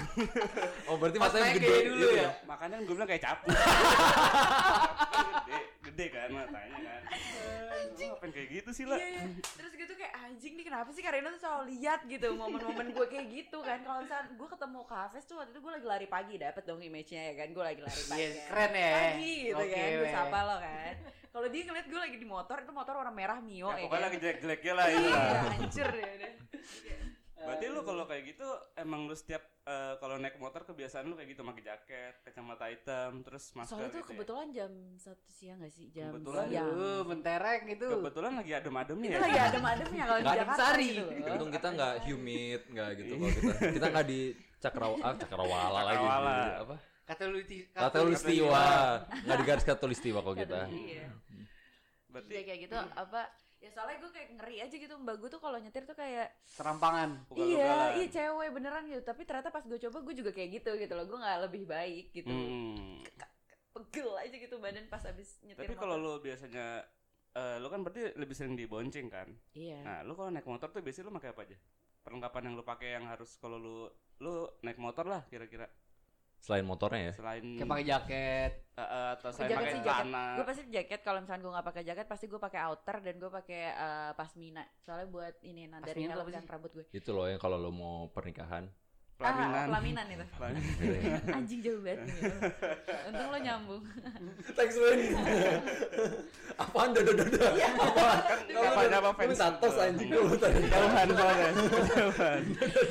Oh 0.89 0.97
berarti 0.97 1.17
Pas 1.21 1.29
matanya 1.29 1.45
naik 1.45 1.55
gede 1.61 1.67
kayak 1.69 1.85
dulu 1.85 2.01
gitu 2.01 2.17
ya? 2.17 2.29
Makanya 2.49 2.73
kan 2.73 2.83
gue 2.89 2.95
bilang 2.97 3.09
kayak 3.13 3.21
capung. 3.21 3.53
gede, 5.45 5.57
gede 5.85 6.05
kan 6.09 6.29
matanya 6.33 6.77
kan. 6.81 7.01
Lu 7.97 8.03
ngapain 8.09 8.31
kayak 8.33 8.49
gitu 8.49 8.69
sih 8.73 8.85
lah? 8.89 8.97
Iya, 8.97 9.09
iya. 9.13 9.23
Terus 9.45 9.71
gue 9.77 9.85
tuh 9.93 9.97
kayak 10.01 10.13
anjing 10.25 10.53
nih 10.57 10.65
kenapa 10.65 10.89
sih 10.89 11.03
Karina 11.05 11.29
tuh 11.37 11.41
selalu 11.45 11.63
lihat 11.77 11.99
gitu 12.09 12.27
momen-momen 12.33 12.87
gue 12.97 13.05
kayak 13.13 13.27
gitu 13.29 13.61
kan. 13.61 13.77
Kalau 13.85 13.99
misalnya 14.01 14.25
gue 14.33 14.47
ketemu 14.57 14.79
Kafes 14.89 15.23
tuh 15.29 15.37
waktu 15.37 15.53
itu 15.53 15.59
gue 15.61 15.71
lagi 15.77 15.85
lari 15.85 16.07
pagi 16.09 16.33
dapet 16.41 16.65
dong 16.65 16.81
image-nya 16.81 17.29
ya 17.29 17.33
kan. 17.45 17.47
Gue 17.53 17.61
lagi 17.61 17.81
lari 17.85 18.03
pagi. 18.09 18.17
Iya, 18.25 18.29
kan. 18.33 18.41
keren 18.49 18.71
ya. 18.73 18.89
Pagi 18.89 19.33
gitu 19.37 19.61
Oke, 19.61 19.69
kan. 19.69 19.89
Gue 20.01 20.09
sapa 20.09 20.39
lo 20.41 20.57
kan. 20.57 20.95
Kalau 21.37 21.53
dia 21.53 21.69
ngeliat 21.69 21.85
gue 21.85 21.99
lagi 22.01 22.17
di 22.17 22.25
motor 22.25 22.57
itu 22.65 22.73
motor 22.73 22.93
warna 22.97 23.13
merah 23.13 23.37
Mio 23.37 23.69
Ya, 23.69 23.77
ya, 23.77 23.85
pokoknya 23.85 24.01
kan. 24.01 24.09
lagi 24.09 24.17
jelek-jeleknya 24.47 24.73
lah 24.73 24.87
itu 24.87 24.99
Iya, 24.99 25.11
lah. 25.11 25.51
hancur 25.51 25.89
ya 25.91 26.09
udah. 26.09 26.33
Berarti 27.37 27.65
lu 27.69 27.79
kalau 27.81 28.03
kayak 28.03 28.23
gitu 28.27 28.47
emang 28.75 29.07
lu 29.07 29.15
setiap 29.15 29.39
eh, 29.63 29.93
kalau 29.99 30.19
naik 30.19 30.35
motor 30.35 30.63
kebiasaan 30.63 31.07
lu 31.07 31.15
kayak 31.15 31.31
gitu 31.31 31.43
pakai 31.43 31.63
jaket, 31.63 32.13
kacamata 32.21 32.67
hitam, 32.67 33.23
terus 33.23 33.51
masker 33.53 33.71
Soalnya 33.71 33.87
tuh 33.87 33.93
gitu 33.93 34.03
ya? 34.03 34.09
kebetulan 34.09 34.47
jam 34.51 34.71
satu 34.97 35.27
siang 35.29 35.57
gak 35.57 35.71
sih? 35.71 35.87
Jam 35.89 36.11
Kebetulan. 36.13 36.43
siang. 36.45 36.67
Aduh, 36.67 36.99
mentereng 37.07 37.61
gitu. 37.65 37.87
Kebetulan 37.93 38.31
lagi 38.35 38.51
adem-ademnya 38.53 39.07
Itu 39.07 39.15
ya. 39.15 39.21
lagi 39.21 39.39
adem-ademnya 39.45 40.03
kalau 40.03 40.19
di 40.19 40.27
Jakarta 40.33 40.59
sari. 40.61 40.87
gitu 40.89 41.03
loh. 41.03 41.31
Untung 41.31 41.51
kita 41.51 41.67
nggak 41.71 41.93
humid, 42.03 42.61
nggak 42.67 42.87
gitu 42.97 43.13
kalau 43.13 43.31
kita. 43.31 43.53
Kita 43.71 43.85
nggak 43.91 44.05
di 44.05 44.19
Cakraw 44.57 44.93
ah, 44.97 45.13
Cakrawala 45.15 45.79
lagi. 45.85 45.95
Cakrawala. 45.95 46.35
di 46.35 46.51
apa? 46.57 46.75
Katulisti 47.07 47.57
Katulistiwa. 47.71 48.65
Nggak 49.23 49.37
di 49.37 49.45
garis 49.45 49.63
katulistiwa 49.63 50.19
kalau 50.19 50.35
kita. 50.35 50.59
Iya. 50.67 51.07
Berarti 52.11 52.31
Iya 52.33 52.41
kayak 52.43 52.59
gitu 52.61 52.75
apa 52.75 53.21
ya 53.67 53.75
soalnya 53.75 53.97
gue 53.99 54.11
kayak 54.15 54.29
ngeri 54.39 54.57
aja 54.63 54.75
gitu 54.79 54.93
mbak 54.95 55.15
gue 55.19 55.29
tuh 55.29 55.41
kalau 55.43 55.59
nyetir 55.59 55.83
tuh 55.83 55.91
kayak 55.93 56.31
serampangan. 56.47 57.19
iya 57.35 57.99
iya 57.99 58.07
cewek 58.07 58.55
beneran 58.55 58.87
gitu 58.87 59.03
tapi 59.03 59.27
ternyata 59.27 59.51
pas 59.51 59.61
gue 59.61 59.75
coba 59.75 59.97
gue 59.99 60.15
juga 60.15 60.31
kayak 60.31 60.63
gitu 60.63 60.71
gitu 60.79 60.93
loh 60.95 61.03
gue 61.03 61.19
nggak 61.19 61.39
lebih 61.51 61.63
baik 61.67 62.05
gitu 62.15 62.31
Hmm. 62.31 63.03
pegel 63.75 64.09
aja 64.15 64.33
gitu 64.33 64.55
badan 64.57 64.87
pas 64.87 65.03
abis 65.03 65.37
nyetir 65.43 65.67
Tapi 65.67 65.75
kalau 65.75 65.99
lu 65.99 66.17
biasanya 66.17 66.81
eh, 67.35 67.57
lu 67.59 67.67
kan 67.67 67.83
berarti 67.83 68.15
lebih 68.17 68.33
sering 68.33 68.55
dibonceng 68.57 69.11
kan? 69.11 69.29
iya 69.53 69.83
Nah, 69.83 70.01
lu 70.01 70.17
kalau 70.17 70.33
naik 70.33 70.47
motor 70.47 70.71
tuh 70.71 70.81
biasanya 70.81 71.11
lu 71.11 71.13
pakai 71.13 71.29
apa 71.29 71.41
aja? 71.45 71.57
Perlengkapan 72.01 72.41
yang 72.49 72.55
lu 72.57 72.63
pakai 72.65 72.89
yang 72.97 73.05
harus 73.05 73.37
kalau 73.37 73.61
lu 73.61 73.85
lu 74.17 74.33
naik 74.65 74.81
motor 74.81 75.05
lah 75.05 75.21
kira-kira 75.29 75.69
Selain 76.37 76.63
motornya 76.63 77.11
ya. 77.11 77.13
selain 77.17 77.43
Kayak 77.57 77.69
pakai 77.69 77.85
jaket. 77.85 78.51
eh, 78.77 78.81
eh, 78.81 79.07
atau 79.17 79.29
saya 79.33 79.47
jaket 79.49 79.57
pakai 79.57 79.73
sih 79.73 79.81
jaket 79.81 80.05
celana. 80.05 80.23
gue 80.29 80.45
pasti 80.45 80.63
jaket 80.69 80.99
kalau 81.01 81.19
misalnya 81.25 81.41
gue 81.41 81.53
nggak 81.57 81.67
pakai 81.73 81.83
jaket 81.83 82.05
pasti 82.05 82.25
gue 82.29 82.37
pakai 82.37 82.59
outer 82.61 82.97
dan 83.01 83.15
gue 83.17 83.31
pakai 83.33 83.61
eh, 83.73 84.11
pasmina 84.13 84.63
soalnya 84.85 85.07
buat 85.09 85.35
ini 85.41 85.61
apa 85.73 86.29
kan 86.29 86.45
rambut 86.45 86.71
gue 86.77 86.85
Itu 86.93 87.09
loh 87.17 87.25
yang 87.25 87.41
kalau 87.41 87.57
lo 87.57 87.73
mau 87.73 88.07
pernikahan. 88.13 88.69
Ah 89.17 89.33
pelaminan. 89.33 89.65
pelaminan 89.65 90.05
itu 90.13 90.25
Pelaminan. 90.37 91.21
anjing 91.33 91.59
jauh 91.65 91.81
banget 91.81 92.05
nih. 92.05 92.13
untung 93.09 93.29
lo 93.33 93.39
nyambung 93.41 93.81
Thanks 94.53 94.77
man. 94.77 94.99
Apaan 96.57 96.89
dada 96.93 97.11
dada? 97.17 97.45
Apaan? 97.65 98.19
Kapan 98.45 98.93
apa 98.93 99.09
Lu 99.09 99.29
minta 99.29 99.47
tos 99.57 99.77
anjing 99.77 100.09
dulu 100.13 100.33
tadi. 100.37 100.61
Jauhan 100.69 101.07
soalnya. 101.13 101.49
Jauhan. 101.97 102.41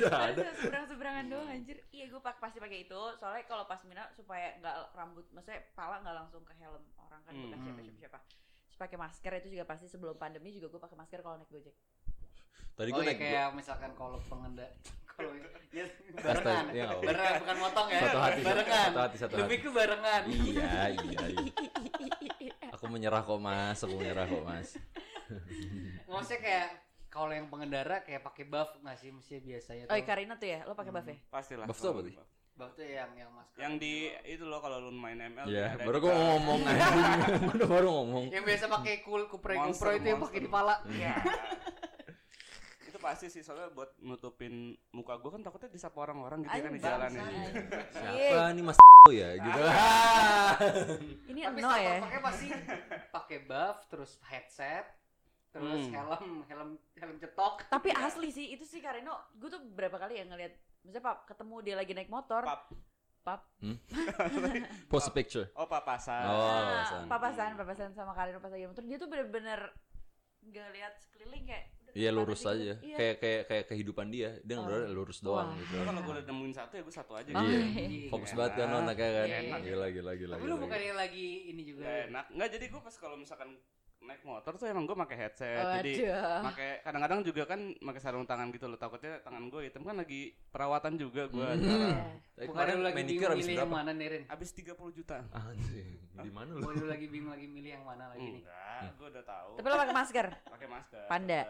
Ada 0.07 0.43
seberang 0.59 0.87
seberangan 0.91 1.25
doang 1.31 1.47
anjir 1.47 1.79
iya 1.91 2.05
gue 2.07 2.19
pak 2.19 2.43
pasti 2.43 2.59
pakai 2.59 2.79
itu 2.85 3.01
soalnya 3.17 3.47
kalau 3.47 3.65
pas 3.65 3.79
mina 3.87 4.11
supaya 4.13 4.59
nggak 4.59 4.75
rambut 4.95 5.25
maksudnya 5.31 5.63
pala 5.73 6.03
nggak 6.03 6.17
langsung 6.17 6.43
ke 6.43 6.55
helm 6.59 6.83
orang 6.99 7.23
kan 7.23 7.33
bukan 7.35 7.59
siapa 7.63 7.81
siapa 7.81 7.99
siapa 8.03 8.19
Terus 8.67 8.79
pakai 8.83 8.99
masker 8.99 9.33
itu 9.39 9.49
juga 9.55 9.65
pasti 9.65 9.87
sebelum 9.87 10.19
pandemi 10.19 10.51
juga 10.51 10.69
gue 10.69 10.81
pakai 10.83 10.99
masker 10.99 11.23
kalau 11.23 11.39
naik 11.39 11.49
gojek 11.49 11.75
Tadi 12.77 12.91
Oh 12.91 12.99
gue 12.99 13.03
iya 13.03 13.11
naik 13.15 13.21
kayak 13.23 13.49
misalkan 13.55 13.91
kalau 13.95 14.19
pengendara 14.27 14.75
kalau 15.17 15.33
ya 15.73 15.85
barengan. 16.17 16.65
iya, 16.71 16.85
apa-apa. 16.87 17.03
Barengan 17.05 17.35
bukan 17.39 17.57
motong 17.59 17.87
ya. 17.89 18.01
Satu 18.01 18.19
hati, 18.19 18.41
barengan. 18.43 18.87
satu 18.87 19.01
hati, 19.01 19.17
satu 19.17 19.33
hati. 19.33 19.41
Lebih 19.45 19.59
ke 19.59 19.69
barengan. 19.71 20.23
Iya, 20.27 20.73
iya, 20.95 21.25
iya. 21.27 21.53
Aku 22.73 22.85
menyerah 22.87 23.23
kok 23.23 23.37
mas, 23.39 23.79
aku 23.79 23.95
menyerah 23.95 24.25
kok 24.25 24.43
mas. 24.43 24.69
Maksudnya 26.07 26.41
kayak 26.41 26.69
kalau 27.09 27.33
yang 27.33 27.49
pengendara 27.49 28.01
kayak 28.01 28.21
pakai 28.23 28.45
buff 28.45 28.77
nggak 28.79 28.97
sih 28.97 29.09
mesti 29.09 29.41
biasanya 29.41 29.85
oh 29.85 29.93
tuh. 29.93 30.05
Karina 30.05 30.35
tuh 30.37 30.49
ya 30.49 30.61
lo 30.65 30.73
pakai 30.73 30.93
buff 30.93 31.07
ya 31.07 31.17
Pastilah. 31.27 31.67
Buff 31.67 31.79
tuh 31.79 31.91
apa 31.91 32.01
sih? 32.05 32.15
Buff 32.53 32.73
tuh 32.73 32.85
yang 32.85 33.11
yang 33.13 33.31
masker. 33.33 33.57
Yang 33.59 33.73
di 33.79 33.93
itu 34.27 34.45
loh 34.45 34.61
kalau 34.61 34.79
lu 34.79 34.93
main 34.93 35.17
ML 35.17 35.45
Iya, 35.45 35.77
ada 35.77 35.85
baru 35.85 35.99
tas. 35.99 36.09
ngomong 36.13 36.61
anjing. 36.63 37.03
Udah 37.53 37.69
baru 37.77 37.89
ngomong. 37.91 38.25
yang 38.31 38.45
biasa 38.45 38.65
pakai 38.71 38.95
kul 39.01 39.23
kupre 39.27 39.55
kupro 39.57 39.91
itu 39.93 40.07
yang 40.07 40.21
pakai 40.21 40.41
di 40.41 40.49
pala. 40.49 40.75
Iya. 40.87 41.15
Pasti 43.07 43.27
sih 43.29 43.41
soalnya 43.41 43.71
buat 43.71 43.95
nutupin 44.01 44.55
muka 44.91 45.15
gue 45.17 45.31
kan 45.31 45.41
takutnya 45.41 45.71
disapa 45.71 45.99
orang-orang 46.01 46.43
gitu 46.43 46.53
ya 46.53 46.63
kan 46.63 46.73
di 46.73 46.81
jalan 46.83 47.07
ya. 47.09 47.23
bangsa. 47.23 47.55
Siapa 47.95 48.43
nih 48.51 48.65
mas 48.65 48.79
ya 49.23 49.31
gitu. 49.39 49.61
ini 51.31 51.41
Tapi 51.41 51.61
no 51.63 51.71
ya 51.73 51.93
pakai 52.03 52.21
pasti 52.21 52.47
pakai 53.09 53.39
buff 53.43 53.77
terus 53.87 54.13
headset 54.25 54.87
terus 55.49 55.87
Hmm. 55.87 55.95
helm 55.95 56.35
helm 56.45 56.71
helm 56.93 57.17
cetok 57.17 57.65
Tapi 57.67 57.89
Iya. 57.89 58.05
asli 58.05 58.29
sih 58.29 58.47
itu 58.51 58.63
sih 58.63 58.77
Kareno, 58.79 59.17
gue 59.33 59.49
tuh 59.49 59.63
berapa 59.65 59.97
kali 59.97 60.19
ya 60.19 60.27
ngeliat, 60.27 60.53
misalnya 60.83 61.01
Pap 61.03 61.19
ketemu 61.25 61.55
dia 61.63 61.75
lagi 61.75 61.93
naik 61.93 62.11
motor, 62.11 62.45
Pap. 62.45 62.69
Pap, 63.25 63.41
Post 64.91 65.09
a 65.09 65.13
picture. 65.13 65.49
Oh 65.55 65.65
papasan. 65.65 66.23
Oh. 66.23 66.45
Papasan. 66.45 67.03
papasan, 67.09 67.51
papasan 67.57 67.91
sama 67.91 68.13
Kareno 68.13 68.37
pas 68.37 68.53
lagi 68.53 68.67
motor, 68.67 68.85
dia 68.85 68.99
tuh 68.99 69.09
bener-bener 69.09 69.61
nggak 70.45 70.69
lihat 70.71 70.93
sekeliling 71.01 71.43
kayak. 71.43 71.67
Iya 71.97 72.11
lurus 72.13 72.41
gitu. 72.41 72.53
aja. 72.53 72.75
Iya. 72.79 72.97
Kayak 72.97 73.15
kayak 73.19 73.43
kayak 73.47 73.65
kehidupan 73.67 74.07
dia. 74.09 74.31
Dia 74.43 74.57
Oh. 74.57 74.69
lurus 74.93 75.19
doang 75.19 75.49
Wah. 75.49 75.57
gitu. 75.57 75.77
Kalau 75.81 76.01
gue 76.01 76.13
udah 76.13 76.25
nemuin 76.27 76.53
satu 76.53 76.73
ya 76.75 76.83
gue 76.85 76.95
satu 76.95 77.13
aja. 77.15 77.31
Oh, 77.33 77.43
Iya. 77.43 77.59
iya. 77.83 78.09
Fokus 78.09 78.33
banget 78.33 78.53
kan 78.55 78.67
lo 78.69 78.79
anaknya 78.81 79.09
kan. 79.11 79.27
Iya, 79.27 79.39
enak. 79.43 79.61
Gila 79.63 79.87
gila 79.91 80.13
gila. 80.15 80.35
tapi 80.35 80.45
lu 80.45 80.49
gila. 80.51 80.63
bukannya 80.63 80.93
lagi 80.95 81.27
ini 81.49 81.63
juga 81.65 81.83
Gak 81.83 81.99
enak. 82.07 82.25
Enggak 82.31 82.49
jadi 82.53 82.65
gue 82.69 82.81
pas 82.83 82.95
kalau 82.95 83.17
misalkan 83.17 83.49
naik 83.99 84.23
motor 84.23 84.55
tuh 84.55 84.69
emang 84.69 84.85
gue 84.85 84.95
pakai 84.95 85.17
headset. 85.19 85.59
Waduh. 85.59 85.77
Jadi 85.81 85.93
pakai 86.45 86.71
kadang-kadang 86.81 87.21
juga 87.25 87.43
kan 87.45 87.61
pakai 87.75 87.99
sarung 87.99 88.23
tangan 88.23 88.49
gitu 88.51 88.67
loh. 88.67 88.77
Takutnya 88.77 89.19
tangan 89.19 89.49
gue 89.49 89.61
hitam 89.65 89.83
kan 89.83 89.97
lagi 89.97 90.21
perawatan 90.47 90.95
juga 90.95 91.27
gue 91.27 91.49
Hmm. 91.49 91.59
Iya. 91.59 91.97
Tapi 92.37 92.47
bukan 92.47 92.55
kemarin 92.55 92.75
lu 92.77 92.85
lagi 92.85 92.95
manicure 92.95 93.11
bingung 93.11 93.33
habis 93.33 93.43
milih 93.43 93.57
yang 93.57 93.67
berapa? 93.67 93.79
mana 93.81 93.91
nih 93.93 94.07
Rin 94.07 94.23
Habis 94.29 94.51
30 94.53 94.91
juta. 94.93 95.17
Anjing. 95.33 95.97
Di 96.17 96.31
mana 96.31 96.51
lu? 96.53 96.61
Oh, 96.61 96.71
lu 96.71 96.87
lagi 96.87 97.07
bingung 97.09 97.33
lagi 97.33 97.49
milih 97.49 97.71
yang 97.73 97.83
mana 97.83 98.05
lagi 98.07 98.21
nih 98.23 98.43
Enggak, 98.45 98.93
gue 98.95 99.07
udah 99.11 99.25
tahu. 99.25 99.51
Tapi 99.57 99.67
lo 99.67 99.77
pakai 99.81 99.97
masker. 99.97 100.27
Pakai 100.47 100.69
masker. 100.69 101.05
Panda. 101.09 101.43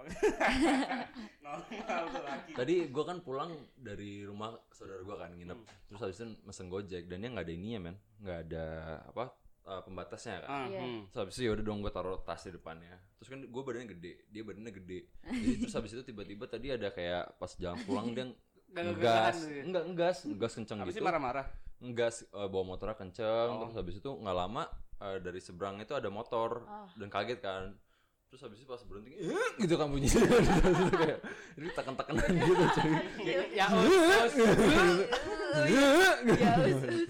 Tetap. 0.00 0.38
Pakai- 1.42 1.78
Normal 1.78 2.06
tuh 2.08 2.22
laki. 2.22 2.50
Tadi 2.54 2.74
gua 2.88 3.04
kan 3.04 3.18
pulang 3.18 3.50
dari 3.74 4.22
rumah 4.22 4.54
saudara 4.70 5.02
gua 5.02 5.16
kan 5.18 5.32
nginep. 5.32 5.58
Hmm. 5.58 5.68
Terus 5.88 6.00
habis 6.00 6.16
itu 6.16 6.26
mesen 6.44 6.66
Gojek 6.68 7.04
dan 7.06 7.18
dia 7.18 7.30
nggak 7.30 7.46
ada 7.46 7.54
ininya 7.54 7.78
men. 7.82 7.96
Nggak 8.20 8.38
ada 8.46 8.66
apa 9.04 9.24
eh, 9.64 9.80
pembatasnya 9.82 10.36
kan. 10.44 10.68
Iya. 10.68 10.80
hmm. 10.80 11.00
Terus 11.08 11.20
habis 11.20 11.34
itu 11.34 11.42
yaudah 11.44 11.64
dong 11.64 11.78
gue 11.80 11.90
taruh 11.90 12.18
tas 12.20 12.40
di 12.40 12.50
depannya 12.50 12.96
Terus 13.18 13.28
kan 13.28 13.38
gue 13.42 13.62
badannya 13.62 13.88
gede, 13.90 14.12
dia 14.30 14.42
badannya 14.42 14.72
gede 14.72 14.98
Jadi 15.26 15.54
terus 15.58 15.74
habis 15.74 15.90
itu 15.92 16.02
tiba-tiba 16.04 16.44
tadi 16.46 16.70
ada 16.70 16.88
kayak 16.88 17.36
pas 17.36 17.50
jalan 17.52 17.78
pulang 17.82 18.14
dia 18.14 18.30
ngegas 18.70 19.36
Enggak, 19.64 19.82
ngegas, 19.90 20.16
ngegas 20.24 20.52
kenceng 20.54 20.78
Habis 20.80 20.94
gitu 20.94 21.02
itu 21.02 21.08
marah-marah. 21.08 21.46
Ngegas, 21.78 22.26
eh, 22.26 22.48
bawa 22.48 22.64
motornya 22.64 22.94
kenceng 22.94 23.48
Oh. 23.50 23.58
Terus 23.66 23.76
habis 23.76 23.94
itu 23.98 24.10
nggak 24.12 24.36
lama 24.36 24.64
eh, 24.98 25.18
dari 25.18 25.40
seberang 25.40 25.76
itu 25.80 25.92
ada 25.92 26.08
motor 26.08 26.62
Oh. 26.64 26.86
Dan 26.94 27.08
kaget 27.08 27.38
kan 27.40 27.74
Terus 28.28 28.40
habis 28.44 28.60
itu 28.60 28.68
pas 28.68 28.82
berhenti, 28.84 29.16
"Eh," 29.16 29.48
gitu 29.58 29.74
kan 29.74 29.88
bunyinya 29.88 30.20
Terus 30.20 30.78
itu 30.84 30.94
kayak, 30.94 31.18
ini 31.56 31.68
tekan-tekanan 31.72 32.28
gitu 32.28 32.64
cuy 32.76 32.92
Iya. 33.18 33.42
ya 33.56 33.66
us 33.72 34.32
Ya, 35.64 36.52
us, 36.60 36.82
us. 36.84 37.08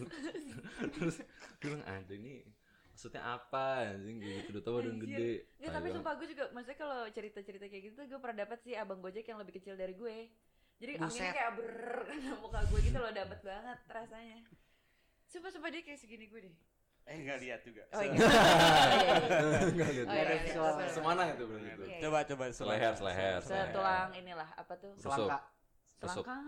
Terus 0.95 1.17
gue 1.59 1.67
bilang, 1.67 1.83
anjing 1.85 2.23
ini 2.23 2.47
maksudnya 2.89 3.23
apa 3.23 3.95
anjing 3.95 4.19
kayak 4.19 4.37
gitu 4.43 4.51
udah 4.55 4.63
tau 4.63 4.79
Anjir. 4.79 4.95
gede 5.03 5.31
Nggak, 5.59 5.73
tapi 5.73 5.87
sumpah 5.91 6.13
gue 6.15 6.29
juga 6.31 6.45
maksudnya 6.51 6.79
kalau 6.79 7.01
cerita-cerita 7.11 7.67
kayak 7.67 7.85
gitu 7.91 8.01
gue 8.07 8.19
pernah 8.19 8.39
dapat 8.43 8.59
sih 8.63 8.75
abang 8.75 8.99
Gojek 8.99 9.27
yang 9.27 9.39
lebih 9.39 9.55
kecil 9.55 9.75
dari 9.75 9.95
gue. 9.95 10.17
Jadi 10.79 10.93
anginnya 10.97 11.35
kayak 11.35 11.53
ber 11.59 11.71
muka 12.43 12.61
gue 12.63 12.81
gitu 12.81 12.99
loh 12.99 13.11
dapat 13.11 13.39
banget 13.43 13.79
rasanya. 13.87 14.39
Sumpah 15.27 15.51
sumpah 15.51 15.71
dia 15.71 15.83
kayak 15.83 15.99
segini 15.99 16.27
gue 16.27 16.47
deh. 16.47 16.55
Eh 17.09 17.17
enggak 17.19 17.39
lihat 17.41 17.61
juga. 17.65 17.83
Oh 17.89 18.03
iya. 18.05 18.13
Iya, 18.13 18.29
iya. 18.93 19.13
Nggak 19.73 19.91
lihat. 19.91 20.07
Oh, 20.07 20.13
iya, 20.13 20.25
iya, 20.29 20.37
visual. 20.45 20.73
iya. 20.77 20.89
Semana 20.93 21.23
itu 21.27 21.45
berarti 21.45 21.69
itu. 21.71 21.85
Iya. 21.89 21.99
Coba 22.05 22.19
coba 22.23 22.45
Seleher, 22.53 22.93
seleher. 22.93 23.41
Setulang 23.41 24.09
inilah 24.13 24.49
apa 24.53 24.73
tuh? 24.77 24.93
selangka 24.95 25.39
Tusuk. 25.99 26.25
Selangkang. 26.25 26.45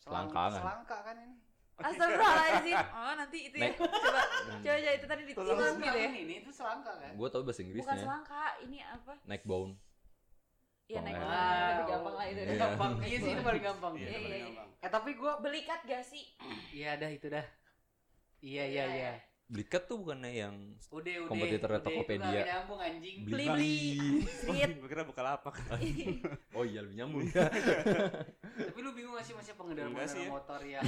Selangkangan. 0.00 0.60
selangka 0.60 0.96
kan 1.00 1.16
ini 1.16 1.36
Astagfirullahaladzim. 1.80 2.76
Oh 2.92 3.14
nanti 3.16 3.38
itu 3.46 3.56
ya. 3.56 3.64
Nek. 3.64 3.74
Coba 3.78 3.96
coba 3.96 4.20
aja 4.68 4.90
itu 4.92 5.06
tadi 5.06 5.22
ditilang 5.24 5.46
Selangka 5.48 5.80
gitu 5.80 5.96
ya. 5.96 6.10
ini 6.12 6.34
itu 6.42 6.50
selangka 6.52 6.92
kan 6.92 7.10
Gue 7.16 7.28
tau 7.30 7.40
bahasa 7.40 7.56
Bukan 7.56 7.68
Inggrisnya. 7.70 7.96
selangka, 7.96 8.44
ini 8.60 8.78
apa? 8.82 9.12
Neckbone. 9.24 9.72
Iya 10.84 11.00
naik 11.00 11.14
iya. 11.14 11.22
banget, 11.22 11.70
lebih 11.70 11.86
gampang 11.86 12.14
lah 12.18 12.26
itu. 12.26 12.40
Iya. 12.42 12.56
gampang 12.58 12.90
iya 13.06 13.18
sih 13.22 13.30
itu 13.30 13.42
paling 13.46 13.62
gampang 13.62 13.92
Iya, 13.94 14.08
Iya, 14.10 14.18
iya, 14.18 14.36
iya. 14.50 14.62
eh 14.82 14.90
tapi 14.90 15.10
gua 15.14 15.32
Belikat 15.38 15.80
gak 15.86 16.02
sih? 16.02 16.24
iya 16.74 16.98
dah 16.98 17.06
itu 17.06 17.30
dah 17.30 17.46
iya 18.42 18.64
iya 18.66 18.84
iya 18.90 19.12
Blikat 19.50 19.82
tuh 19.84 19.98
bukannya 19.98 20.30
yang 20.32 20.54
udah 20.88 20.94
udah 20.94 21.26
Kompetitornya 21.26 21.66
udah, 21.76 21.82
Tokopedia. 21.84 22.22
nggak 22.30 22.46
nyambung 22.48 22.80
anjing 22.80 23.16
Beli 23.24 23.46
beli. 23.48 23.78
Street. 24.24 24.70
Gue 24.78 24.88
kira 24.88 25.02
buka 25.02 25.20
lapak. 25.20 25.54
Oh 26.56 26.62
iya 26.62 26.80
lebih 26.80 26.96
nyambung. 26.96 27.26
tapi 27.30 28.78
lu 28.78 28.90
bingung 28.92 29.12
gak 29.12 29.24
sih 29.24 29.32
masih 29.32 29.54
pengendara 29.54 29.88
Enggak 29.88 30.06
pengendara 30.06 30.22
ya. 30.22 30.30
motor 30.30 30.60
yang 30.68 30.84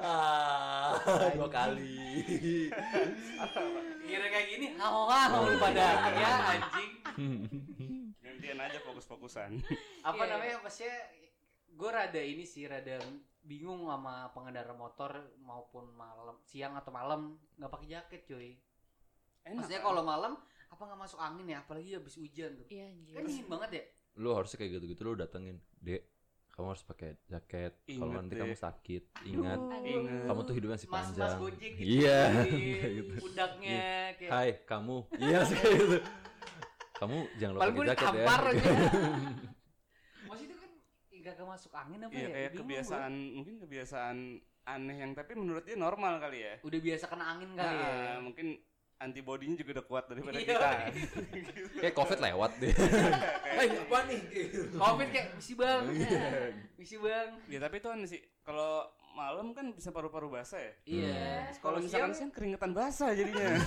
ah, 0.00 0.92
dua 1.32 1.48
kali. 1.48 2.70
kira 4.04 4.26
kayak 4.28 4.46
gini 4.48 4.66
hau 4.76 5.08
hau 5.08 5.42
lu 5.46 5.56
pada 5.56 5.86
ya 6.12 6.30
anjing 6.52 6.90
Gantian 8.20 8.58
aja 8.60 8.78
fokus-fokusan. 8.82 9.50
apa 10.02 10.12
Iya, 10.12 10.20
iya. 10.20 10.30
namanya 10.30 10.56
maksudnya 10.60 10.96
gue 11.72 11.90
rada 11.90 12.20
ini 12.20 12.44
sih 12.44 12.66
rada 12.66 13.00
bingung 13.44 13.84
sama 13.84 14.32
pengendara 14.32 14.72
motor 14.72 15.12
maupun 15.38 15.92
malam 15.92 16.40
siang 16.42 16.74
atau 16.74 16.88
malam 16.88 17.36
nggak 17.54 17.70
pakai 17.70 17.88
jaket 17.90 18.22
cuy 18.24 18.56
Enak. 19.44 19.60
maksudnya 19.60 19.80
kan? 19.80 19.86
kalau 19.86 20.02
malam 20.02 20.32
apa 20.66 20.82
nggak 20.82 21.00
masuk 21.00 21.20
angin 21.20 21.46
ya 21.46 21.58
apalagi 21.60 21.90
habis 21.92 22.16
hujan 22.16 22.56
tuh 22.56 22.66
Iya 22.66 22.88
kan 23.12 23.22
dingin 23.22 23.46
banget 23.46 23.70
ya 23.70 23.84
Lu 24.14 24.30
harusnya 24.32 24.56
kayak 24.56 24.78
gitu-gitu 24.78 25.02
lu 25.02 25.18
datengin, 25.18 25.58
"Dek, 25.74 26.06
kamu 26.48 26.70
harus 26.70 26.86
pakai 26.86 27.18
jaket. 27.26 27.82
Kalau 27.82 28.14
nanti 28.14 28.30
Dek. 28.30 28.46
kamu 28.46 28.54
sakit, 28.54 29.02
ingat. 29.26 29.58
Aduh. 29.58 30.06
Kamu 30.24 30.40
tuh 30.40 30.54
hidupnya 30.54 30.78
masih 30.78 30.86
mas 30.86 30.94
mas 30.94 31.06
panjang." 31.10 31.34
gojek 31.42 31.72
gitu 31.74 31.86
Iya, 31.98 32.20
gitu. 33.02 33.12
pundaknya 33.18 33.82
kayak 34.14 34.30
Hai, 34.30 34.50
kamu. 34.62 34.96
Iya, 35.18 35.38
sih 35.44 35.56
kayak 35.58 35.74
gitu. 35.76 35.98
Kamu 36.94 37.16
jangan 37.36 37.52
lupa 37.52 37.62
paling 37.66 37.74
gue 37.74 37.82
pakai 37.82 37.90
jaket 37.90 38.06
ya. 38.06 38.14
ditampar 38.22 38.42
aja 38.46 38.62
maksudnya 40.24 40.46
itu 40.46 40.56
kan 40.56 40.70
nggak 41.30 41.48
masuk 41.48 41.72
angin 41.72 42.00
apa 42.00 42.12
Iya 42.12 42.20
ya 42.20 42.28
kayak 42.28 42.50
Bingung 42.50 42.60
kebiasaan 42.66 43.12
mungkin 43.32 43.54
kebiasaan 43.58 44.16
aneh 44.64 44.96
yang 44.96 45.12
tapi 45.12 45.32
menurut 45.32 45.62
dia 45.62 45.76
normal 45.76 46.16
kali 46.18 46.38
ya. 46.40 46.54
udah 46.60 46.80
biasa 46.82 47.04
kena 47.06 47.24
angin 47.30 47.50
kali 47.52 47.68
ya 47.74 47.92
Nah, 48.10 48.18
mungkin 48.20 48.46
antibodinya 48.96 49.52
juga 49.54 49.70
udah 49.74 49.86
kuat 49.86 50.04
daripada 50.06 50.36
Iya. 50.36 50.46
kita. 50.46 50.70
Kayak 51.82 51.94
Covid 51.94 52.18
lewat 52.20 52.50
deh. 52.56 52.72
Hai, 52.72 53.66
apa 53.82 53.98
nih? 54.06 54.20
covid 54.72 55.08
kayak 55.10 55.26
misi 55.34 55.52
bang 55.52 55.82
misi 56.74 56.96
bang 56.96 57.28
ya 57.46 57.58
tapi 57.58 57.76
itu 57.78 57.88
aneh 57.88 58.06
sih. 58.06 58.20
Kalau 58.40 58.84
malam 59.12 59.52
kan 59.52 59.70
bisa 59.70 59.90
paru-paru 59.90 60.26
basah 60.28 60.58
ya. 60.58 60.72
iya 60.84 61.46
Kalau 61.58 61.78
misalkan 61.78 62.10
siang 62.12 62.30
keringetan 62.30 62.72
basah 62.72 63.12
jadinya. 63.12 63.46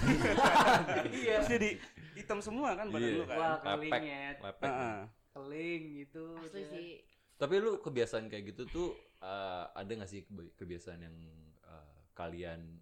iya 1.13 1.39
Terus 1.39 1.49
jadi 1.51 1.69
hitam 2.13 2.39
semua 2.39 2.73
kan 2.73 2.87
badan 2.87 3.05
Iya. 3.05 3.17
lu 3.17 3.25
kan. 3.25 3.37
wah 3.37 3.55
Lepek. 3.57 3.89
kelingnya 3.93 4.21
Lepek. 4.39 4.65
Heeh. 4.65 4.97
keling 5.29 5.81
gitu 5.99 6.25
Asli 6.39 6.63
sih. 6.65 6.89
Tapi 7.37 7.53
lu 7.57 7.77
kebiasaan 7.77 8.27
kayak 8.27 8.43
gitu 8.51 8.63
tuh 8.67 8.87
eh, 9.21 9.65
ada 9.71 9.91
gak 9.93 10.09
sih 10.09 10.25
kebiasaan 10.53 10.99
yang 10.99 11.15
eh, 11.63 11.97
kalian 12.11 12.81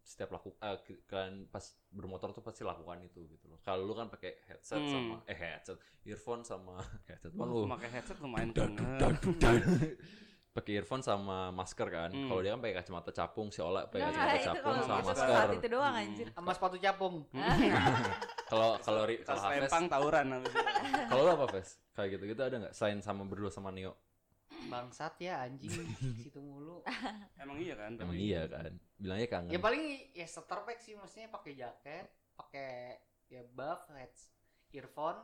setiap 0.00 0.32
laku 0.32 0.56
ke- 0.80 1.04
kalian 1.04 1.44
pas 1.46 1.60
bermotor 1.92 2.32
tuh 2.32 2.40
pasti 2.40 2.64
lakukan 2.64 2.96
itu 3.04 3.28
gitu 3.28 3.44
loh. 3.44 3.60
Kalau 3.60 3.84
lu 3.84 3.92
kan 3.92 4.08
pakai 4.08 4.40
headset 4.46 4.80
Hmm. 4.80 4.88
sama 4.88 5.14
eh 5.26 5.36
headset, 5.36 5.76
earphone 6.02 6.42
sama 6.42 6.80
headset 7.10 7.34
lu. 7.34 7.68
pakai 7.68 7.90
headset 7.92 8.16
lumayan 8.18 8.48
banget. 8.56 9.98
Pakai 10.58 10.72
earphone 10.74 11.00
sama 11.00 11.48
masker 11.50 11.86
kan. 11.86 12.10
Hmm. 12.10 12.26
Kalau 12.26 12.40
dia 12.40 12.50
kan 12.50 12.60
pakai 12.60 12.76
kacamata 12.76 13.10
capung, 13.12 13.48
si 13.48 13.60
Ola 13.60 13.86
pakai 13.86 14.00
Nah, 14.00 14.08
kacamata 14.10 14.34
itu 14.34 14.48
capung 14.48 14.74
kalau 14.74 14.82
sama 14.84 15.00
masker. 15.06 15.28
saat 15.30 15.50
itu 15.54 15.68
doang 15.68 15.94
anjir. 15.94 16.26
sama 16.28 16.50
sepatu 16.50 16.76
capung 16.76 17.14
Kalau 18.48 18.70
kalau 18.78 19.02
kalau 19.04 19.40
Hafiz, 19.44 19.60
lempang 19.62 19.84
tawuran 19.86 20.26
kalau 21.10 21.20
lu 21.22 21.30
apa 21.32 21.46
Ves? 21.52 21.76
Kayak 21.92 22.08
gitu-gitu 22.16 22.40
ada 22.40 22.56
nggak? 22.58 22.72
Selain 22.72 22.98
sama 22.98 23.22
berdua 23.22 23.48
sama 23.48 23.70
Neo. 23.70 23.92
bangsat 24.68 25.14
ya 25.18 25.44
anjing 25.44 25.70
situ 26.24 26.40
mulu 26.40 26.82
Emang 27.36 27.56
iya 27.56 27.74
kan? 27.74 27.92
Emang 27.94 28.16
iya 28.16 28.42
kan? 28.44 28.72
Bilangnya 28.96 29.28
kangen. 29.28 29.50
ya 29.50 29.58
paling 29.58 29.82
ya 30.12 30.26
starter 30.26 30.60
pack 30.62 30.78
sih 30.78 30.92
maksudnya 30.92 31.28
pakai 31.28 31.52
jaket 31.54 32.06
pakai 32.34 32.98
ya 33.28 33.44
buff 33.46 33.86
heads 33.92 34.32
earphone 34.70 35.20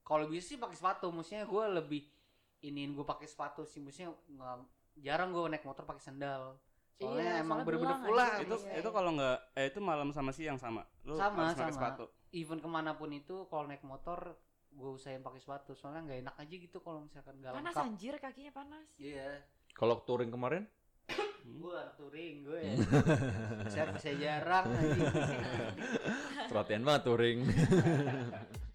kalau 0.00 0.26
bisa 0.26 0.46
sih 0.46 0.56
pakai 0.56 0.74
sepatu 0.74 1.10
maksudnya 1.10 1.44
gue 1.44 1.64
lebih 1.76 2.02
iniin 2.66 2.92
gue 2.92 3.02
pakai 3.02 3.24
sepatu 3.24 3.62
sih 3.62 3.78
maksudnya 3.78 4.10
nggak 4.26 4.56
jarang 4.98 5.30
gue 5.30 5.46
naik 5.46 5.62
motor 5.62 5.84
pakai 5.84 6.02
sandal 6.02 6.58
soalnya 6.92 7.22
Iya, 7.30 7.44
emang 7.44 7.58
bener-bener 7.60 7.92
belang 7.92 8.02
full 8.02 8.16
lah 8.16 8.28
aja. 8.32 8.42
Itu 8.42 8.56
Iya, 8.58 8.80
itu 8.80 8.88
kalau 8.90 9.10
nggak 9.12 9.36
eh 9.54 9.66
itu 9.68 9.78
malam 9.80 10.08
sama 10.10 10.32
siang 10.32 10.56
sama. 10.56 10.80
Lu 11.04 11.12
Sama, 11.14 11.44
harus 11.44 11.52
pakai 11.54 11.68
sama. 11.68 11.78
sepatu. 11.92 12.04
even 12.32 12.58
ke 12.58 12.66
mana 12.66 12.92
pun 12.92 13.08
itu 13.10 13.44
kalau 13.46 13.64
naik 13.64 13.80
motor 13.82 14.34
gue 14.68 14.90
usahain 14.90 15.20
pakai 15.20 15.38
sepatu 15.38 15.72
soalnya 15.72 16.04
nggak 16.04 16.20
enak 16.22 16.36
aja 16.36 16.54
gitu 16.58 16.78
kalau 16.80 17.00
misalkan 17.00 17.36
nggak 17.36 17.52
Panas 17.54 17.70
lengkap 17.70 17.84
anjir 17.86 18.14
kakinya 18.18 18.52
panas. 18.52 18.86
iya 18.96 19.40
Kalau 19.72 20.00
touring 20.02 20.28
kemarin? 20.28 20.64
gue 21.60 21.80
touring 21.94 22.34
gue 22.42 22.58
ya 22.58 22.74
saya 23.72 23.84
bisa 23.90 24.10
jarang. 24.16 24.66
Perhatian 26.46 26.82
banget 26.82 27.02
touring. 27.04 27.38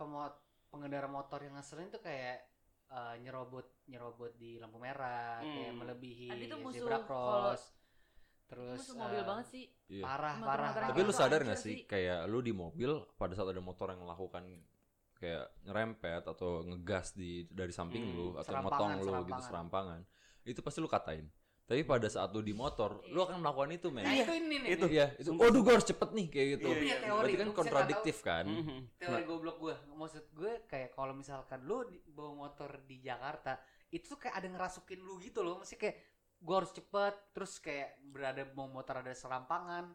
pemot 0.00 0.32
pengendara 0.66 1.04
motor 1.06 1.38
yang 1.38 1.54
ngeselin 1.54 1.92
tuh 1.92 2.00
kayak 2.00 2.40
eh, 2.88 3.14
nyerobot 3.20 3.86
nyerobot 3.86 4.32
di 4.34 4.56
lampu 4.56 4.80
merah, 4.80 5.38
kayak 5.38 5.70
Hmm. 5.70 5.78
melebihi 5.78 6.26
tuh 6.48 6.58
musuh 6.58 6.80
zebra 6.80 6.98
cross. 7.04 7.62
Terus 8.48 8.82
musuh 8.82 8.96
mobil 8.98 9.20
eh, 9.20 9.26
banget 9.28 9.46
sih. 9.46 9.64
Iya. 9.86 10.02
Parah, 10.02 10.34
Motor-motor 10.34 10.50
parah. 10.50 10.70
parah. 10.74 10.88
Tapi 10.90 11.00
lu 11.00 11.12
sadar 11.12 11.38
hancur 11.38 11.50
gak 11.52 11.60
sih 11.60 11.76
kayak 11.86 12.20
lu 12.26 12.38
di 12.40 12.50
mobil 12.50 12.90
pada 13.14 13.32
saat 13.32 13.46
ada 13.46 13.62
motor 13.62 13.94
yang 13.94 14.02
melakukan 14.02 14.42
kayak 15.14 15.44
ngerempet 15.62 16.22
atau 16.24 16.64
ngegas 16.64 17.12
di 17.12 17.44
dari 17.46 17.70
samping 17.70 18.02
Hmm, 18.02 18.16
lu 18.16 18.26
atau 18.34 18.52
motong 18.58 18.90
lu 18.90 18.98
gitu 18.98 19.06
serampangan. 19.06 19.42
serampangan. 19.46 20.00
Itu 20.42 20.60
pasti 20.60 20.78
lu 20.80 20.88
katain. 20.88 21.28
Tapi 21.70 21.86
pada 21.86 22.10
saat 22.10 22.34
lu 22.34 22.42
di 22.42 22.50
motor, 22.50 22.98
lu 23.14 23.22
akan 23.22 23.38
melakukan 23.38 23.70
itu, 23.70 23.94
men. 23.94 24.02
Nah, 24.02 24.10
itu 24.10 24.32
ini 24.34 24.56
nih. 24.58 24.70
Itu. 24.74 24.86
Iya, 24.90 25.06
itu. 25.22 25.30
Waduh, 25.38 25.62
gue 25.62 25.72
harus 25.78 25.86
cepet 25.86 26.10
nih 26.18 26.26
kayak 26.26 26.46
gitu. 26.58 26.66
Iya, 26.66 26.74
punya 26.74 26.90
iya. 26.90 26.98
teori. 26.98 27.22
Berarti 27.22 27.34
kan 27.38 27.50
kontradiktif 27.54 28.16
kan? 28.26 28.44
Mhm. 28.50 28.78
teori 28.98 29.22
goblok 29.30 29.56
gue 29.62 29.74
maksud 29.94 30.24
gue 30.34 30.52
kayak 30.66 30.90
kalau 30.96 31.12
misalkan 31.12 31.60
lu 31.68 31.84
bawa 32.10 32.48
motor 32.48 32.82
di 32.88 33.04
Jakarta 33.04 33.60
itu 33.92 34.10
tuh 34.10 34.18
kayak 34.18 34.40
ada 34.40 34.48
ngerasukin 34.48 35.00
lu 35.00 35.20
gitu 35.20 35.44
loh 35.44 35.60
mesti 35.60 35.76
kayak 35.76 35.96
gue 36.40 36.54
harus 36.56 36.72
cepet 36.72 37.14
terus 37.36 37.52
kayak 37.60 38.00
berada 38.00 38.42
bawa 38.48 38.80
motor 38.80 39.04
ada 39.04 39.12
serampangan 39.12 39.92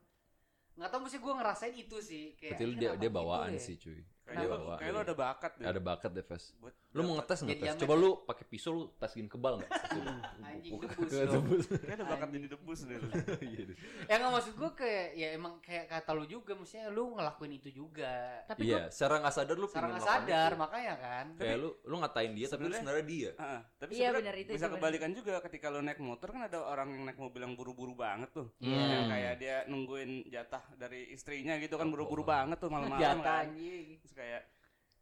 nggak 0.76 0.90
tahu 0.92 1.02
mesti 1.08 1.18
gue 1.18 1.34
ngerasain 1.34 1.76
itu 1.76 1.98
sih 2.04 2.24
kayak 2.38 2.60
Berarti 2.60 2.66
lu 2.68 2.74
"Ini 2.76 2.80
dia 2.80 2.92
dia 3.00 3.10
gitu 3.10 3.18
bawaan 3.18 3.52
ya?" 3.56 3.62
sih, 3.64 3.76
cuy. 3.80 4.02
Kayak 4.26 4.42
lu, 4.42 4.58
bawaan. 4.58 4.78
kayak 4.78 4.92
lu 4.92 5.00
ada 5.00 5.14
bakat 5.16 5.52
deh. 5.56 5.66
Ada 5.66 5.80
bakat 5.80 6.12
deh, 6.12 6.26
Ves. 6.26 6.46
Buat 6.58 6.74
Lu 6.92 7.02
mau 7.04 7.14
ngetes 7.16 7.40
nggak, 7.42 7.58
amat 7.62 7.78
Coba 7.78 7.94
lu 7.94 8.10
pakai 8.24 8.46
pisau 8.48 8.72
lu 8.72 8.84
tasikin 8.96 9.28
kebal 9.28 9.60
nggak? 9.60 9.70
Anjing, 10.48 10.80
debus 10.80 11.12
debus. 11.36 11.66
Kayak 11.76 11.96
ada 11.96 12.06
bakat 12.08 12.28
jadi 12.32 12.48
debus 12.50 12.80
deh. 12.82 12.98
lu. 12.98 13.10
Iya 13.46 13.64
ya 14.06 14.16
nggak 14.18 14.32
maksud 14.32 14.54
gue 14.56 14.72
kayak 14.74 15.08
ya 15.14 15.28
emang 15.32 15.54
kayak 15.60 15.86
kata 15.88 16.12
lu 16.12 16.26
juga 16.26 16.52
maksudnya 16.54 16.88
lu 16.88 17.14
ngelakuin 17.14 17.54
itu 17.54 17.70
juga 17.76 18.42
Tapi 18.46 18.66
Iya, 18.66 18.88
secara 18.90 19.20
nggak 19.20 19.34
sadar 19.34 19.56
lu 19.56 19.68
secara 19.68 19.86
pengen 19.86 19.94
nggak 19.94 20.08
sadar 20.08 20.50
itu. 20.50 20.58
makanya 20.58 20.94
kan 20.98 21.26
Kayak 21.36 21.58
lu 21.58 21.70
lu 21.84 21.96
ngatain 22.00 22.32
dia 22.34 22.48
tapi 22.48 22.62
lu 22.62 22.74
Sebenarnya- 22.74 23.06
dia. 23.06 23.32
Tapi 23.76 23.92
Iya, 23.94 24.08
sebenarnya 24.10 24.44
bisa 24.50 24.68
kebalikan 24.72 25.12
juga 25.12 25.34
ketika 25.42 25.68
lo 25.68 25.80
naik 25.80 26.00
motor 26.00 26.28
kan 26.32 26.42
ada 26.44 26.60
orang 26.64 26.90
yang 26.92 27.04
naik 27.04 27.20
mobil 27.20 27.42
yang 27.42 27.54
buru-buru 27.54 27.94
banget 27.94 28.32
tuh. 28.32 28.48
Iya. 28.58 28.82
Yang 28.82 29.06
kayak 29.12 29.34
dia 29.38 29.56
nungguin 29.68 30.12
jatah 30.28 30.64
dari 30.74 31.12
istrinya 31.12 31.54
gitu 31.58 31.76
kan 31.76 31.86
Oh, 31.86 31.92
buru-buru 31.92 32.24
banget 32.24 32.58
tuh 32.58 32.72
malam-malam 32.72 32.98
jatah 32.98 33.22
kan. 33.22 33.46
anjing 33.46 34.00
kayak 34.16 34.44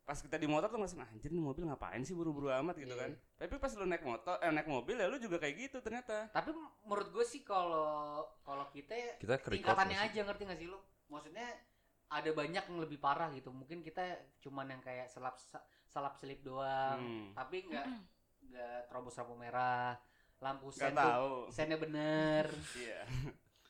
pas 0.04 0.20
kita 0.20 0.36
di 0.36 0.44
motor 0.46 0.68
tuh 0.68 0.76
ngerasain 0.76 1.00
anjir 1.02 1.32
nih 1.32 1.40
mobil 1.40 1.64
ngapain 1.64 2.02
sih 2.02 2.12
buru-buru 2.12 2.52
amat 2.52 2.76
gitu 2.76 2.92
Iya. 2.92 3.08
kan. 3.08 3.12
Tapi 3.38 3.54
pas 3.56 3.72
lu 3.72 3.86
naik 3.86 4.04
motor 4.04 4.36
eh 4.38 4.50
naik 4.50 4.68
mobil 4.68 4.96
ya 4.96 5.08
lu 5.08 5.16
juga 5.18 5.38
kayak 5.38 5.56
gitu 5.62 5.78
ternyata. 5.80 6.28
tapi 6.30 6.52
menurut 6.82 7.08
gue 7.10 7.24
sih 7.24 7.40
kalau 7.42 8.20
kalau 8.42 8.68
kita 8.68 9.16
Kita 9.16 9.40
tingkatannya 9.40 9.96
aja 10.02 10.20
ngerti 10.22 10.44
gak 10.44 10.58
sih 10.58 10.68
lu 10.68 10.76
maksudnya 11.08 11.48
ada 12.10 12.30
banyak 12.30 12.64
yang 12.64 12.80
lebih 12.80 12.98
parah 12.98 13.32
gitu 13.32 13.50
mungkin 13.50 13.80
kita 13.80 14.04
cuman 14.40 14.70
yang 14.70 14.82
kayak 14.82 15.08
selap 15.08 15.40
salap 15.86 16.14
selip 16.14 16.42
doang 16.42 17.00
Hmm. 17.00 17.32
tapi 17.34 17.64
nggak 17.64 17.88
nggak 18.44 18.78
terobos 18.86 19.16
lampu 19.16 19.34
merah 19.36 19.96
lampu 20.38 20.68
sen 20.70 20.92
tuh 20.92 21.00
tahu. 21.00 21.34
sennya 21.48 21.78
bener 21.80 22.46
Iya. 22.76 23.08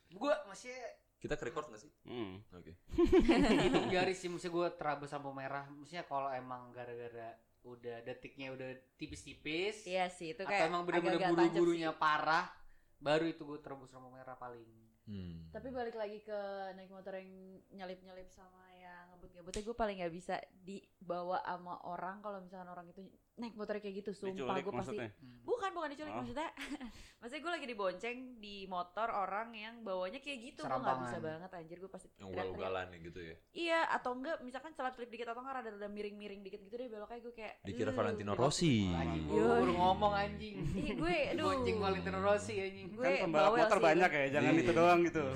gue 0.09 0.33
maksudnya 0.43 0.81
Kita 1.23 1.39
ke 1.39 1.47
record 1.47 1.71
nggak 1.71 1.79
sih? 1.79 1.91
Hmm. 2.03 2.43
Oke. 2.51 2.75
itu 3.71 3.79
garis 3.87 4.19
sih 4.19 4.27
maksudnya 4.27 4.51
gue 4.59 4.67
terabas 4.75 5.15
lampu 5.15 5.31
merah 5.31 5.63
maksudnya 5.71 6.03
kalau 6.03 6.27
emang 6.35 6.75
gara-gara 6.75 7.39
udah 7.63 8.03
detiknya 8.03 8.51
udah 8.51 8.75
tipis-tipis 8.99 9.87
Iya 9.87 10.11
sih, 10.11 10.35
itu 10.35 10.43
atau 10.43 10.51
kayak 10.51 10.67
emang 10.67 10.83
bener-bener 10.83 11.31
buru-burunya 11.31 11.95
parah 11.95 12.51
baru 12.99 13.31
itu 13.31 13.47
gue 13.47 13.63
terobos 13.63 13.95
lampu 13.95 14.11
merah 14.11 14.35
paling 14.35 14.67
Hmm. 15.03 15.51
Tapi 15.51 15.67
balik 15.67 15.99
lagi 15.99 16.23
ke 16.23 16.39
naik 16.79 16.87
motor 16.87 17.19
yang 17.19 17.59
nyelip-nyelip 17.75 18.31
sama 18.31 18.71
yang 18.83 19.03
ngebut-ngebutnya 19.09 19.61
gue 19.61 19.75
paling 19.75 19.95
nggak 19.97 20.13
bisa 20.13 20.35
dibawa 20.59 21.39
sama 21.41 21.79
orang 21.83 22.19
kalau 22.19 22.37
misalkan 22.37 22.67
orang 22.67 22.85
itu 22.85 23.01
naik 23.33 23.55
motor 23.55 23.75
kayak 23.75 23.95
gitu 23.97 24.11
sumpah 24.13 24.35
gue 24.55 24.69
pasti 24.69 24.93
maksudnya. 24.93 25.09
bukan 25.41 25.69
bukan 25.71 25.89
diculik 25.89 26.11
Oh. 26.11 26.21
maksudnya 26.21 26.49
maksudnya 27.19 27.41
gue 27.41 27.51
lagi 27.51 27.65
dibonceng 27.65 28.17
di 28.37 28.67
motor 28.67 29.09
orang 29.09 29.49
yang 29.51 29.81
bawanya 29.81 30.19
kayak 30.19 30.39
gitu 30.43 30.61
gue 30.61 30.69
nggak 30.69 30.77
Serampangan. 30.77 31.03
bisa 31.03 31.17
banget 31.19 31.49
anjir 31.51 31.77
gue 31.79 31.89
pasti 31.89 32.07
Yang 32.13 32.29
ugal-ugalan 32.29 32.85
gitu 32.99 33.19
ya. 33.19 33.35
iya 33.51 33.79
atau 33.89 34.11
enggak 34.13 34.37
misalkan 34.39 34.71
selap 34.71 34.93
selip 34.93 35.09
dikit 35.09 35.27
atau 35.27 35.41
enggak 35.41 35.55
rada-rada 35.59 35.87
miring-miring 35.87 36.41
dikit 36.41 36.61
gitu 36.61 36.75
deh 36.75 36.87
beloknya 36.87 37.19
gue 37.19 37.33
kayak 37.33 37.53
Dikira. 37.63 37.91
Valentino 37.91 38.33
Rossi. 38.33 38.91
anjing 38.91 39.25
gue 39.25 39.41
ngomong 39.71 40.13
anjing 40.13 40.55
Ih, 40.75 40.89
gue 40.93 41.15
aduh 41.31 41.45
Bonceng 41.49 41.77
Valentino 41.79 42.19
Rossi 42.19 42.53
anjing 42.55 42.87
gue 42.91 43.01
Kan 43.03 43.13
pembalap 43.23 43.51
motor 43.55 43.79
banyak 43.79 44.09
ya, 44.11 44.25
jangan 44.31 44.51
Iya. 44.51 44.61
itu 44.61 44.71
doang 44.71 44.99
gitu. 45.01 45.23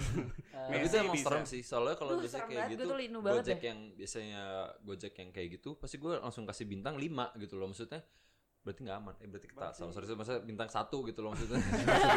Tapi 0.58 0.84
itu 0.84 0.98
emang 0.98 1.16
bisa. 1.16 1.28
serem 1.30 1.46
sih. 1.46 1.62
Soalnya 1.62 1.96
kalau 1.96 2.18
biasanya 2.18 2.44
kayak 2.44 2.66
gitu, 2.68 2.82
gue 2.82 2.90
tuh 2.90 2.98
linu 3.00 3.20
banget 3.22 3.37
Gojek 3.40 3.58
deh. 3.62 3.68
yang 3.70 3.80
biasanya 3.96 4.42
Gojek 4.82 5.14
yang 5.18 5.30
kayak 5.32 5.50
gitu, 5.62 5.70
pasti 5.78 5.96
gue 6.02 6.14
langsung 6.18 6.44
kasih 6.44 6.66
bintang 6.66 6.98
5 6.98 7.38
gitu 7.42 7.56
loh. 7.58 7.70
Maksudnya 7.70 8.02
berarti 8.66 8.80
nggak 8.84 8.98
aman. 9.00 9.14
Eh 9.24 9.28
berarti 9.32 9.48
kita 9.48 9.66
sama 9.72 9.92
sorry 9.96 10.06
maksudnya 10.12 10.42
bintang 10.44 10.68
satu 10.68 10.98
gitu 11.08 11.20
loh 11.24 11.32
maksudnya. 11.32 11.62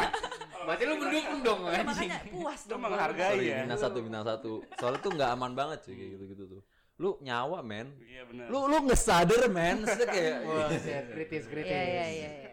berarti 0.67 0.83
lu 0.85 0.95
mendukung 0.99 1.39
dong 1.41 1.59
Ya, 1.65 1.81
anjing 1.81 1.87
makanya 1.89 2.19
puas 2.29 2.61
dong 2.69 2.81
menghargai 2.85 3.33
sorry, 3.33 3.47
ya. 3.49 3.57
bintang 3.65 3.81
satu 3.81 3.97
bintang 4.03 4.25
satu. 4.27 4.51
Soalnya 4.77 4.99
tuh 4.99 5.11
nggak 5.15 5.29
aman 5.31 5.51
banget 5.55 5.77
cuy 5.87 5.93
kayak 5.95 6.09
gitu-gitu 6.19 6.43
tuh. 6.57 6.61
Lu 7.01 7.17
nyawa 7.23 7.63
men. 7.65 7.87
Iya 8.03 8.23
benar. 8.29 8.45
Lu 8.51 8.59
lu 8.67 8.77
nggak 8.83 8.99
sadar 8.99 9.47
men. 9.47 9.81
Maksudnya 9.81 10.07
kayak 10.11 10.35
Wah, 10.51 10.69
set, 10.75 11.05
kritis 11.15 11.43
kritis 11.47 11.71
iya 11.71 11.81
iya 11.81 12.05
iya 12.11 12.29
iya. 12.29 12.51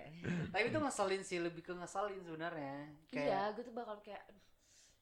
tapi 0.50 0.64
itu 0.68 0.78
ngeselin 0.82 1.22
sih 1.22 1.38
lebih 1.38 1.62
ke 1.62 1.72
ngeselin 1.72 2.20
sebenarnya 2.26 2.90
iya 3.14 3.54
gue 3.54 3.62
tuh 3.62 3.70
bakal 3.70 4.02
kayak 4.02 4.18
aduh, 4.26 4.42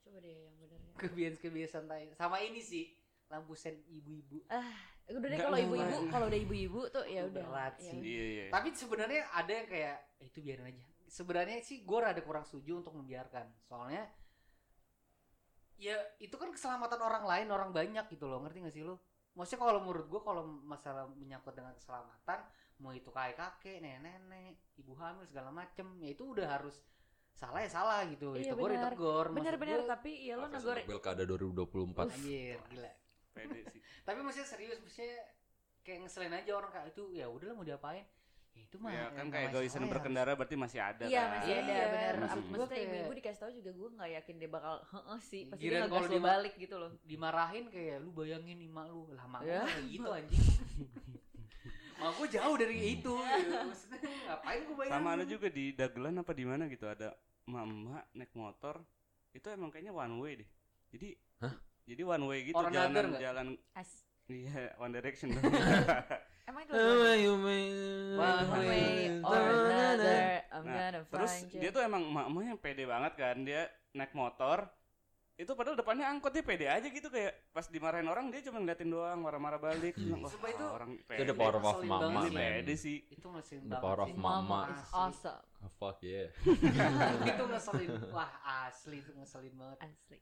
coba 0.04 0.18
deh 0.20 0.34
yang 0.44 0.54
bener 0.60 0.76
ya 0.76 0.92
kebiasaan 1.00 1.40
kebiasaan 1.40 1.84
sama 2.14 2.36
ini 2.44 2.60
sih 2.60 2.84
lampu 3.26 3.58
sen 3.58 3.74
ibu-ibu 3.90 4.46
udah 5.06 5.28
deh 5.30 5.38
kalau 5.38 5.58
ibu-ibu 5.58 5.98
kalau 6.10 6.26
udah 6.26 6.40
ibu-ibu 6.40 6.80
tuh 6.90 7.04
ya 7.06 7.26
udah 7.30 7.42
berat 7.46 7.74
ya 7.78 7.94
sih. 7.94 7.98
udah. 7.98 8.10
Iya 8.10 8.24
iya. 8.26 8.44
tapi 8.50 8.68
sebenarnya 8.74 9.22
ada 9.30 9.52
yang 9.54 9.66
kayak 9.70 9.96
eh, 10.18 10.26
itu 10.26 10.38
biarin 10.42 10.66
aja. 10.66 10.84
Sebenarnya 11.06 11.58
sih 11.62 11.86
gue 11.86 11.98
rada 12.02 12.18
kurang 12.26 12.42
setuju 12.42 12.82
untuk 12.82 12.98
membiarkan. 12.98 13.46
Soalnya 13.70 14.10
ya 15.78 15.94
itu 16.18 16.34
kan 16.34 16.50
keselamatan 16.50 16.98
orang 16.98 17.22
lain 17.22 17.46
orang 17.54 17.70
banyak 17.70 18.06
gitu 18.10 18.26
loh. 18.26 18.42
Ngerti 18.42 18.66
gak 18.66 18.74
sih 18.74 18.82
lo 18.82 18.98
maksudnya 19.36 19.68
kalau 19.68 19.80
menurut 19.84 20.06
gue 20.08 20.20
kalau 20.24 20.42
masalah 20.64 21.04
menyangkut 21.12 21.52
dengan 21.52 21.76
keselamatan 21.76 22.40
mau 22.80 22.92
itu 22.96 23.12
kakek 23.12 23.36
kakek 23.36 23.76
nenek 23.84 24.16
nenek 24.24 24.56
ibu 24.80 24.96
hamil 24.96 25.28
segala 25.28 25.52
macem 25.52 25.84
ya 26.00 26.08
itu 26.12 26.24
udah 26.24 26.56
harus 26.56 26.80
salah 27.36 27.60
ya 27.60 27.68
salah 27.68 28.00
gitu. 28.08 28.32
Iya, 28.32 28.48
itu 28.48 28.56
gue 28.56 28.68
Maksud 28.72 29.36
bener-bener 29.36 29.84
tapi 29.84 30.24
ya 30.24 30.40
lo 30.40 30.48
negor 30.48 30.80
Pilkada 30.88 31.22
2024. 31.28 32.16
anjir 32.16 32.56
gila 32.72 32.92
Pede 33.36 33.60
sih. 33.68 33.80
tapi 34.06 34.18
maksudnya 34.18 34.48
serius 34.48 34.78
maksudnya 34.78 35.20
kayak 35.82 35.98
ngeselin 36.02 36.34
aja 36.34 36.50
orang 36.52 36.70
kayak 36.70 36.86
itu 36.90 37.04
ya 37.12 37.26
udahlah 37.26 37.52
mau 37.52 37.62
diapain 37.62 38.02
ya 38.50 38.62
itu 38.62 38.76
mah 38.76 38.88
Ya 38.88 39.12
kan 39.12 39.28
kayak 39.28 39.52
egoisan 39.52 39.84
ya. 39.84 39.88
berkendara 39.88 40.32
berarti 40.32 40.56
masih 40.56 40.80
ada 40.80 41.04
Iya 41.04 41.22
kan. 41.22 41.30
masih 41.36 41.52
ada 41.52 41.60
Iya, 41.68 41.84
gua 42.16 42.26
Maksudnya 42.26 42.66
kayak- 42.66 42.86
ibu-ibu 42.88 43.12
dikasih 43.14 43.38
tahu 43.38 43.52
juga 43.52 43.70
gue 43.70 43.88
nggak 43.92 44.10
yakin 44.16 44.34
dia 44.34 44.50
bakal 44.50 44.74
heeh 44.82 45.18
sih. 45.20 45.42
Pasti 45.44 45.60
Giliran 45.62 45.84
dia 45.84 45.92
kalau 45.92 46.20
balik 46.24 46.54
gitu 46.56 46.74
loh. 46.74 46.90
dimarahin 47.02 47.64
kayak 47.68 47.96
lu 48.00 48.10
bayangin 48.10 48.56
nih 48.56 48.70
mak 48.70 48.86
lu 48.88 49.12
lah 49.12 49.26
mak 49.26 49.44
Ya. 49.44 49.60
gitu 49.84 50.08
anjing 50.08 50.40
mak 51.96 52.10
gue 52.14 52.28
jauh 52.30 52.56
dari 52.56 52.76
itu 52.94 53.12
gitu. 53.12 53.52
maksudnya 53.62 53.98
ngapain 54.26 54.60
gue 54.62 54.74
bayangin 54.74 54.96
Sama 54.98 55.10
ada 55.12 55.24
juga 55.26 55.48
di 55.48 55.64
Dagelan 55.70 56.16
apa 56.16 56.32
di 56.32 56.44
mana 56.44 56.64
gitu 56.66 56.86
ada 56.86 57.08
mama 57.44 58.00
naik 58.10 58.32
motor 58.32 58.80
itu 59.30 59.46
emang 59.46 59.68
kayaknya 59.68 59.92
one 59.92 60.16
way 60.16 60.32
deh. 60.36 60.48
Jadi 60.88 61.08
Hah? 61.38 61.52
Jadi 61.86 62.02
one 62.02 62.24
way 62.26 62.38
gitu 62.44 62.56
Or 62.56 62.66
jalan 62.66 62.90
another 62.90 63.06
jalan 63.16 63.46
As. 63.72 63.90
iya 64.26 64.74
One 64.76 64.90
Direction. 64.90 65.30
Emang 66.48 66.62
itu 66.62 66.72
One 66.72 66.86
One 68.16 68.50
way 68.56 68.66
way? 68.66 68.94
or 69.20 69.38
another, 69.38 70.18
I'm 70.48 70.62
Nah, 70.62 70.74
gonna 70.76 71.00
Terus 71.04 71.32
find 71.32 71.48
you. 71.48 71.60
dia 71.60 71.70
tuh 71.70 71.82
emang 71.82 72.02
emak-emaknya 72.04 72.54
pede 72.56 72.84
banget 72.84 73.12
kan 73.16 73.36
dia 73.40 73.62
naik 73.92 74.10
motor. 74.12 74.66
Itu 75.36 75.52
padahal 75.52 75.76
depannya 75.76 76.06
angkot 76.08 76.32
dia 76.32 76.40
pede 76.40 76.64
aja 76.64 76.82
gitu 76.82 77.06
kayak 77.06 77.52
pas 77.52 77.66
dimarahin 77.66 78.06
orang 78.06 78.30
dia 78.30 78.40
cuma 78.40 78.56
ngeliatin 78.56 78.88
doang 78.88 79.20
marah-marah 79.20 79.60
balik. 79.60 79.92
Bilang, 79.92 80.22
"Wah, 80.22 80.30
Sumpah 80.32 80.48
itu- 80.48 80.70
orang 80.70 80.90
Itu 80.94 81.02
the 81.04 81.12
pede 81.12 81.32
power 81.36 81.54
of 81.54 81.62
mama 81.84 82.20
pede 82.26 82.74
sih. 82.74 82.96
Itu 83.06 83.26
ngeselin 83.28 83.66
The 83.66 83.76
power 83.76 84.00
of 84.00 84.14
mama. 84.16 84.60
is 84.72 84.82
awesome. 84.90 85.42
Oh, 85.60 85.70
fuck 85.76 85.98
yeah. 86.00 86.30
itu 87.28 87.42
ngeselin. 87.44 87.90
Wah 88.08 88.30
asli 88.64 88.98
itu 88.98 89.12
ngeselin 89.12 89.52
banget. 89.52 89.78
Asli. 89.84 90.18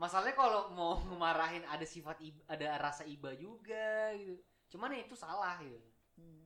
Masalahnya 0.00 0.36
kalau 0.36 0.72
mau 0.74 0.98
ngemarahin 1.08 1.64
ada 1.68 1.84
sifat 1.86 2.18
iba, 2.20 2.40
ada 2.48 2.76
rasa 2.80 3.02
iba 3.08 3.32
juga 3.36 4.12
gitu 4.16 4.40
cuman 4.72 4.96
ya 4.96 5.00
itu 5.04 5.16
salah 5.16 5.58
gitu 5.62 5.90
Hmm. 6.12 6.44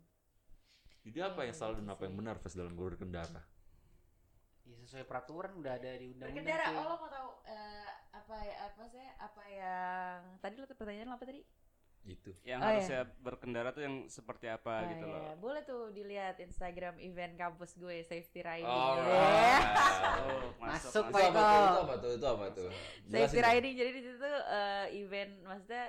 Jadi 1.03 1.19
apa 1.27 1.43
yang 1.43 1.55
salah 1.59 1.75
dan 1.75 1.91
apa 1.91 2.07
yang 2.07 2.15
benar 2.15 2.39
Fes 2.39 2.55
dalam 2.55 2.79
berkendara? 2.79 3.43
ya 4.67 4.75
sesuai 4.83 5.07
peraturan 5.07 5.55
udah 5.63 5.79
ada 5.79 5.95
di 5.95 6.11
undang-undang 6.11 6.43
Berkendara, 6.43 6.67
oh 6.75 6.85
lo 6.91 6.95
mau 6.99 7.07
tahu 7.07 7.29
eh, 7.47 7.87
apa 8.11 8.37
ya 8.43 8.55
apa 8.67 8.83
sih 8.91 9.07
apa 9.23 9.43
yang 9.47 10.19
tadi 10.43 10.55
lo 10.59 10.67
pertanyaan 10.67 11.07
lo 11.07 11.15
apa 11.15 11.25
tadi? 11.31 11.43
Itu. 12.07 12.31
yang 12.43 12.59
Oh, 12.59 12.67
harusnya 12.69 13.03
berkendara 13.19 13.69
tuh 13.69 13.83
yang 13.83 14.07
seperti 14.07 14.47
apa 14.47 14.73
Ah, 14.79 14.89
gitu 14.89 15.05
iya. 15.05 15.13
loh 15.13 15.35
Boleh 15.37 15.63
tuh 15.63 15.91
dilihat 15.91 16.39
Instagram 16.39 16.97
event 16.99 17.35
kampus 17.35 17.75
gue 17.75 18.01
safety 18.01 18.41
riding. 18.41 18.63
Alright. 18.65 19.65
Oh, 20.23 20.47
Masuk, 20.57 21.03
Itu 21.05 21.11
Pak. 21.11 21.23
apa 21.25 21.35
tuh? 21.35 21.59
Itu 21.67 21.79
apa 21.81 21.95
tuh? 21.97 22.11
Itu 22.13 22.27
apa 22.29 22.47
tuh? 22.53 22.69
safety 23.05 23.41
riding 23.41 23.75
jadi 23.75 23.91
di 23.93 24.03
situ 24.03 24.23
eh, 24.25 24.87
event 24.97 25.33
maksudnya 25.43 25.87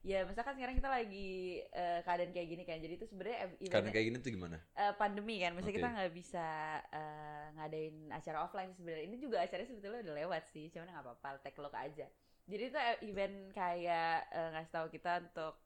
ya 0.00 0.22
misalkan 0.22 0.54
sekarang 0.54 0.76
kita 0.76 0.86
lagi 0.86 1.30
eh, 1.66 1.98
keadaan 2.00 2.30
kayak 2.30 2.46
gini 2.48 2.62
kan 2.62 2.78
jadi 2.78 2.94
itu 2.94 3.04
sebenarnya 3.04 3.38
eventnya- 3.58 3.90
kayak 3.90 4.06
gini 4.06 4.16
tuh 4.16 4.30
gimana? 4.30 4.56
eh, 4.72 4.94
pandemi 4.94 5.36
kan, 5.36 5.50
maksudnya 5.50 5.76
kita 5.76 5.88
Oke. 5.88 5.96
nggak 5.96 6.12
bisa 6.14 6.46
eh, 6.88 7.44
ngadain 7.52 7.96
acara 8.08 8.38
offline 8.40 8.70
sebenarnya. 8.72 9.04
Ini 9.04 9.16
juga 9.18 9.36
acaranya 9.40 9.66
sebetulnya 9.66 10.00
udah 10.02 10.14
lewat 10.16 10.42
sih, 10.46 10.70
cuman 10.70 10.86
nggak 10.88 11.04
apa-apa, 11.04 11.42
take 11.42 11.58
look 11.58 11.74
aja. 11.74 12.06
Jadi 12.46 12.62
itu 12.70 12.78
e- 12.78 13.00
event 13.10 13.36
kayak 13.50 14.30
eh, 14.30 14.48
ngasih 14.54 14.72
tahu 14.72 14.86
kita 14.88 15.18
untuk 15.20 15.58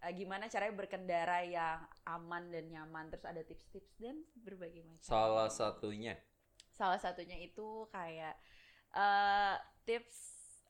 eh, 0.00 0.12
gimana 0.14 0.46
caranya 0.46 0.74
berkendara 0.74 1.42
yang 1.42 1.82
aman 2.06 2.46
dan 2.48 2.70
nyaman, 2.70 3.10
terus 3.10 3.26
ada 3.26 3.42
tips-tips 3.42 3.98
dan 3.98 4.22
berbagai 4.38 4.86
macam. 4.86 5.02
Salah 5.02 5.50
satunya 5.50 6.14
Salah 6.72 6.96
satunya 6.96 7.36
itu 7.36 7.84
kayak 7.90 8.34
eh 8.92 9.56
tips 9.84 10.18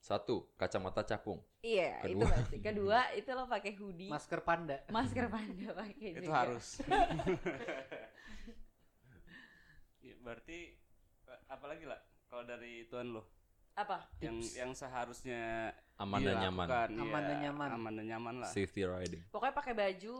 satu 0.03 0.51
kacamata 0.59 1.05
cakung. 1.07 1.39
Iya, 1.63 2.03
itu 2.03 2.19
Kedua. 2.19 2.27
pasti. 2.27 2.55
Kedua, 2.59 2.99
itu 3.15 3.29
lo 3.31 3.47
pakai 3.47 3.71
hoodie, 3.79 4.11
Masker 4.11 4.43
panda. 4.43 4.83
masker 4.91 5.31
panda 5.31 5.67
pakai 5.71 6.07
itu 6.11 6.27
juga. 6.27 6.43
harus 6.43 6.67
Ya, 10.03 10.15
berarti 10.19 10.75
eh, 11.23 11.39
apalagi 11.47 11.87
lah 11.87 11.99
kalau 12.27 12.43
dari 12.43 12.83
tuan 12.91 13.15
lo 13.15 13.23
Apa? 13.73 14.05
yang 14.21 14.37
yang 14.53 14.71
seharusnya 14.77 15.73
Aman 15.97 16.21
dan 16.21 16.41
nyaman. 16.49 16.67
Aman 16.93 17.21
iya, 17.21 17.29
dan 17.29 17.37
nyaman. 17.49 17.69
aman 17.73 17.91
dan 17.97 18.05
nyaman 18.05 18.35
lah 18.41 18.49
Safety 18.49 18.85
riding. 18.85 19.21
Pokoknya 19.29 19.53
pakai 19.53 19.73
baju 19.73 20.15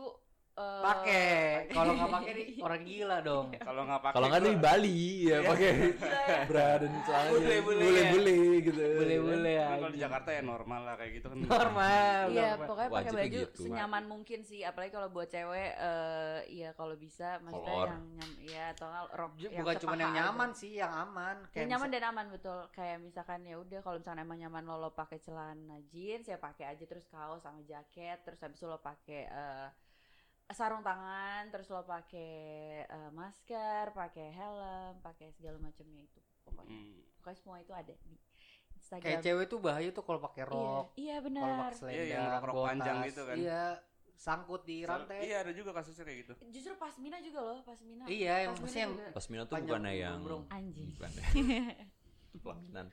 eh, 0.54 0.80
Pakai. 0.80 1.26
Kalau 1.68 1.92
nggak 1.92 2.10
pakai 2.12 2.32
nih 2.32 2.46
orang 2.66 2.82
gila 2.82 3.16
dong. 3.20 3.46
kalau 3.58 3.82
nggak 3.84 4.00
pakai 4.00 4.14
Kalau 4.14 4.26
nggak 4.28 4.42
di 4.42 4.52
Bali 4.56 4.98
ya 5.24 5.38
pakai 5.42 5.70
bra 6.46 6.68
dan 6.78 6.92
celana 7.02 7.28
Bule-bule 7.28 7.82
ya. 7.82 7.90
bule-bule 7.90 8.36
gitu. 8.62 8.80
Boleh-boleh 8.94 9.52
ya. 9.52 9.66
Tapi 9.66 9.76
kalau 9.76 9.90
di 9.90 10.00
Jakarta 10.00 10.28
ya 10.30 10.42
normal 10.42 10.80
lah 10.82 10.94
kayak 10.94 11.12
gitu 11.12 11.26
kan 11.26 11.38
Normal. 11.40 12.22
Iya, 12.30 12.50
pokoknya 12.60 12.90
pakai 12.92 13.12
baju 13.12 13.40
gitu. 13.42 13.60
senyaman 13.60 14.04
mungkin 14.04 14.40
sih, 14.40 14.60
apalagi 14.62 14.92
kalau 14.92 15.08
buat 15.08 15.28
cewek 15.28 15.70
eh 15.74 16.38
iya 16.48 16.70
kalau 16.72 16.94
bisa 16.94 17.38
maksudnya 17.40 17.74
Kolor. 17.74 17.88
yang 17.90 18.04
nyam 18.14 18.30
ya 18.40 18.64
atau 18.70 18.86
nggak 18.86 19.04
rok 19.12 19.32
yang 19.36 19.52
Bukan 19.58 19.76
cuma 19.80 19.94
yang 19.96 20.12
aja. 20.12 20.18
nyaman 20.22 20.50
sih, 20.52 20.72
yang 20.74 20.92
aman. 20.92 21.36
Yang 21.50 21.66
nyaman 21.68 21.88
dan 21.90 22.04
aman 22.06 22.26
betul. 22.30 22.58
Kayak 22.70 22.98
misalkan 23.00 23.40
ya 23.42 23.56
udah 23.56 23.80
kalau 23.80 23.96
misalkan 23.98 24.20
emang 24.20 24.38
nyaman 24.38 24.62
lo 24.62 24.76
lo 24.78 24.90
pakai 24.90 25.18
celana 25.18 25.76
jeans 25.88 26.26
ya 26.26 26.36
pakai 26.36 26.68
aja 26.68 26.84
terus 26.84 27.04
kaos 27.04 27.40
sama 27.40 27.58
jaket, 27.64 28.22
terus 28.22 28.38
habis 28.38 28.56
itu 28.56 28.66
lo 28.66 28.78
pakai 28.78 29.26
eh, 29.26 29.68
sarung 30.46 30.80
tangan, 30.80 31.48
terus 31.48 31.66
lo 31.68 31.80
pakai 31.82 32.32
eh, 32.82 33.10
masker, 33.10 33.90
pakai 33.90 34.28
helm, 34.30 35.00
pakai 35.00 35.32
segala 35.32 35.56
macamnya 35.58 36.02
itu. 36.02 36.20
Pokoknya, 36.42 36.68
Hmm. 36.68 37.00
pokoknya 37.16 37.38
semua 37.38 37.56
itu 37.58 37.72
ada 37.72 37.94
di 37.94 38.12
Instagram. 38.74 39.06
Kayak 39.06 39.20
cewek 39.22 39.46
tuh 39.46 39.58
bahaya 39.58 39.88
tuh 39.90 40.04
kalau 40.04 40.20
pakai 40.20 40.42
Iya, 40.42 40.50
rok, 40.50 40.86
iya 40.94 41.14
kalau 41.14 41.24
benar. 41.24 41.48
pakai 41.64 41.74
selendang, 41.74 41.96
Iya, 41.96 42.12
yang 42.12 42.24
rok-rok 42.30 42.54
botas. 42.54 42.68
panjang 42.68 42.96
gitu 43.06 43.22
kan. 43.24 43.36
Iya, 43.38 43.62
sangkut 44.14 44.62
di 44.62 44.76
rantai. 44.84 45.18
iya 45.22 45.36
ada 45.40 45.52
juga 45.52 45.70
kasusnya 45.72 46.04
kayak 46.04 46.18
gitu 46.22 46.32
Justru 46.50 46.72
pasmina 46.76 47.18
juga 47.18 47.40
loh, 47.40 47.58
pasmina. 47.62 48.04
Iya, 48.04 48.34
yang 48.44 48.52
Pasmina 48.52 48.60
maksudnya 48.60 48.84
yang. 48.84 48.94
Pasmina 49.12 49.42
tuh 49.44 49.56
bukannya 49.58 49.92
yang 49.96 50.18
anjing. 50.50 50.88
bukan 50.92 51.10
ya. 51.10 51.24
Itu 52.28 52.38
pelaminan. 52.38 52.86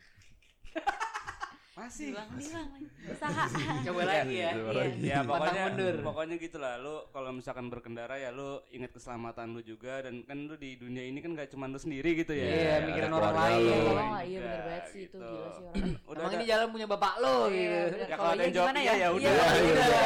Masih 1.82 2.08
Bilang 2.12 2.30
bilang. 2.32 2.70
Usaha. 3.12 3.44
coba 3.82 4.02
lagi 4.04 4.36
ya. 4.38 4.52
Coba 4.54 4.70
Iya. 4.70 4.78
lagi. 4.78 5.02
ya 5.04 5.20
pokoknya 5.24 5.63
mundur. 5.65 5.96
pokoknya 6.04 6.36
gitulah 6.38 6.74
lu 6.78 6.96
kalau 7.10 7.30
misalkan 7.32 7.65
berkendara 7.67 8.15
ya 8.15 8.30
lu 8.30 8.50
ingat 8.70 8.91
keselamatan 8.91 9.48
lu 9.52 9.62
juga 9.62 9.94
dan 10.02 10.22
kan 10.22 10.38
lu 10.39 10.56
di 10.56 10.76
dunia 10.76 11.02
ini 11.02 11.17
kan 11.17 11.34
gak 11.34 11.50
cuma 11.50 11.65
lu 11.65 11.76
sendiri 11.76 12.13
gitu 12.15 12.32
ya 12.32 12.46
Iya, 12.46 12.72
ada 12.72 12.86
mikirin 12.86 13.12
orang 13.12 13.34
lain. 13.34 13.58
lu. 13.58 13.74
Iya, 13.74 14.06
Iya, 14.22 14.39
bener 14.39 14.62
banget 14.62 14.86
sih 14.88 15.02
itu 15.02 15.17
gitu. 15.17 15.26
gila 15.26 15.50
sih 15.50 15.63
orang. 15.72 15.84
udah 16.06 16.22
Emang 16.22 16.30
ada 16.30 16.38
ini 16.38 16.46
jalan 16.46 16.67
punya 16.70 16.88
bapak 16.88 17.13
lo 17.17 17.36
Iya, 17.44 17.50
gitu. 17.50 17.96
Ya, 18.00 18.15
Kalau 18.15 18.30
ada 18.30 18.41
yang 18.41 18.54
jawab 18.54 18.67
gimana 18.67 18.80
iya, 18.80 18.94
ya 18.94 19.08
udah. 19.10 19.22
Iya, 19.24 19.32
udah. 19.34 19.88
iya. 19.89 20.04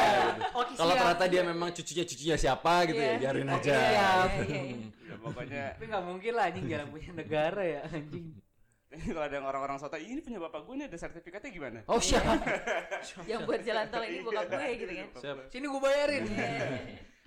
Oke, 0.56 0.72
Kalau 0.74 0.94
ternyata 0.94 1.24
dia 1.26 1.42
memang 1.44 1.68
cucunya 1.70 2.04
cucunya 2.04 2.36
siapa 2.36 2.74
gitu 2.86 2.98
ya, 2.98 3.12
biarin 3.18 3.46
Oke, 3.46 3.60
aja. 3.60 3.76
Iya, 3.76 4.08
ya, 5.04 5.14
pokoknya 5.18 5.64
Tapi 5.74 5.84
nggak 5.86 6.04
mungkin 6.04 6.32
lah 6.32 6.44
anjing 6.46 6.64
jalan 6.66 6.86
punya 6.88 7.10
negara 7.12 7.62
ya 7.62 7.80
anjing. 7.86 8.26
kalau 9.06 9.22
ada 9.22 9.34
yang 9.34 9.46
orang-orang 9.46 9.76
soto 9.76 9.94
ini 9.94 10.18
punya 10.18 10.38
bapak 10.38 10.60
gue 10.62 10.74
nih 10.74 10.86
ada 10.86 10.98
sertifikatnya 10.98 11.50
gimana 11.50 11.78
Oh, 11.84 11.98
siap. 11.98 12.24
Yang 13.30 13.40
buat 13.42 13.60
jalan 13.60 13.86
tol 13.86 14.02
ini 14.02 14.18
bokap 14.20 14.46
gue 14.48 14.66
gitu 14.76 14.92
kan. 14.94 15.08
Siap. 15.16 15.36
Sini 15.48 15.66
gue 15.66 15.80
bayarin. 15.80 16.24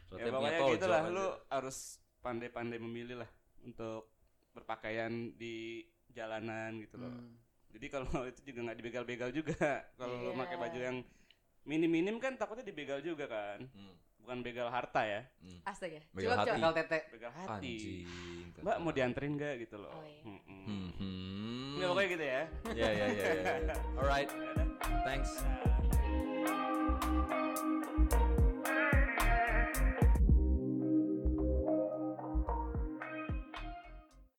ya 0.10 0.16
Ternyata 0.18 0.30
punya 0.32 0.50
pokoknya 0.52 0.74
gitu 0.74 0.88
lah 0.88 1.02
lu 1.08 1.26
harus 1.48 1.78
pandai-pandai 2.20 2.78
memilih 2.78 3.18
lah 3.18 3.30
untuk 3.62 4.10
berpakaian 4.52 5.12
di 5.32 5.86
jalanan 6.10 6.80
gitu 6.80 6.98
loh 6.98 7.08
Hmm. 7.08 7.38
jadi 7.70 7.86
kalau 7.88 8.26
itu 8.26 8.42
juga 8.44 8.60
nggak 8.66 8.78
dibegal-begal 8.78 9.30
juga 9.32 9.54
kalau 9.94 10.16
lu 10.20 10.32
Iya. 10.32 10.40
pakai 10.40 10.58
baju 10.58 10.80
yang 10.82 10.98
minim-minim 11.62 12.18
kan 12.18 12.34
takutnya 12.34 12.66
dibegal 12.66 12.98
juga 13.00 13.30
kan 13.30 13.62
Hmm, 13.62 13.94
bukan 14.20 14.42
begal 14.42 14.68
harta 14.68 15.02
ya 15.02 15.22
hmm. 15.40 15.62
Astaga. 15.64 16.02
Begal 16.10 16.34
Coba 16.34 16.42
hati. 16.58 16.78
tete. 16.82 17.00
begal 17.10 17.32
hati 17.32 17.76
Anjing. 17.78 18.06
mbak 18.60 18.78
mau 18.80 18.92
dianterin 18.92 19.32
nggak 19.36 19.54
gitu 19.62 19.76
loh 19.78 19.92
Oh, 19.92 20.04
iya. 20.04 20.22
Mm-mm. 20.26 20.42
Hmm. 20.66 20.90
Nggak, 20.90 20.90
pokoknya 20.98 21.29
இன்னும் 21.80 22.00
yeah 22.00 22.46
yeah 22.76 22.92
yeah 23.00 23.12
yeah, 23.20 23.60
yeah. 23.68 23.98
all 24.00 24.08
right. 24.13 24.30
Thanks. 25.08 25.30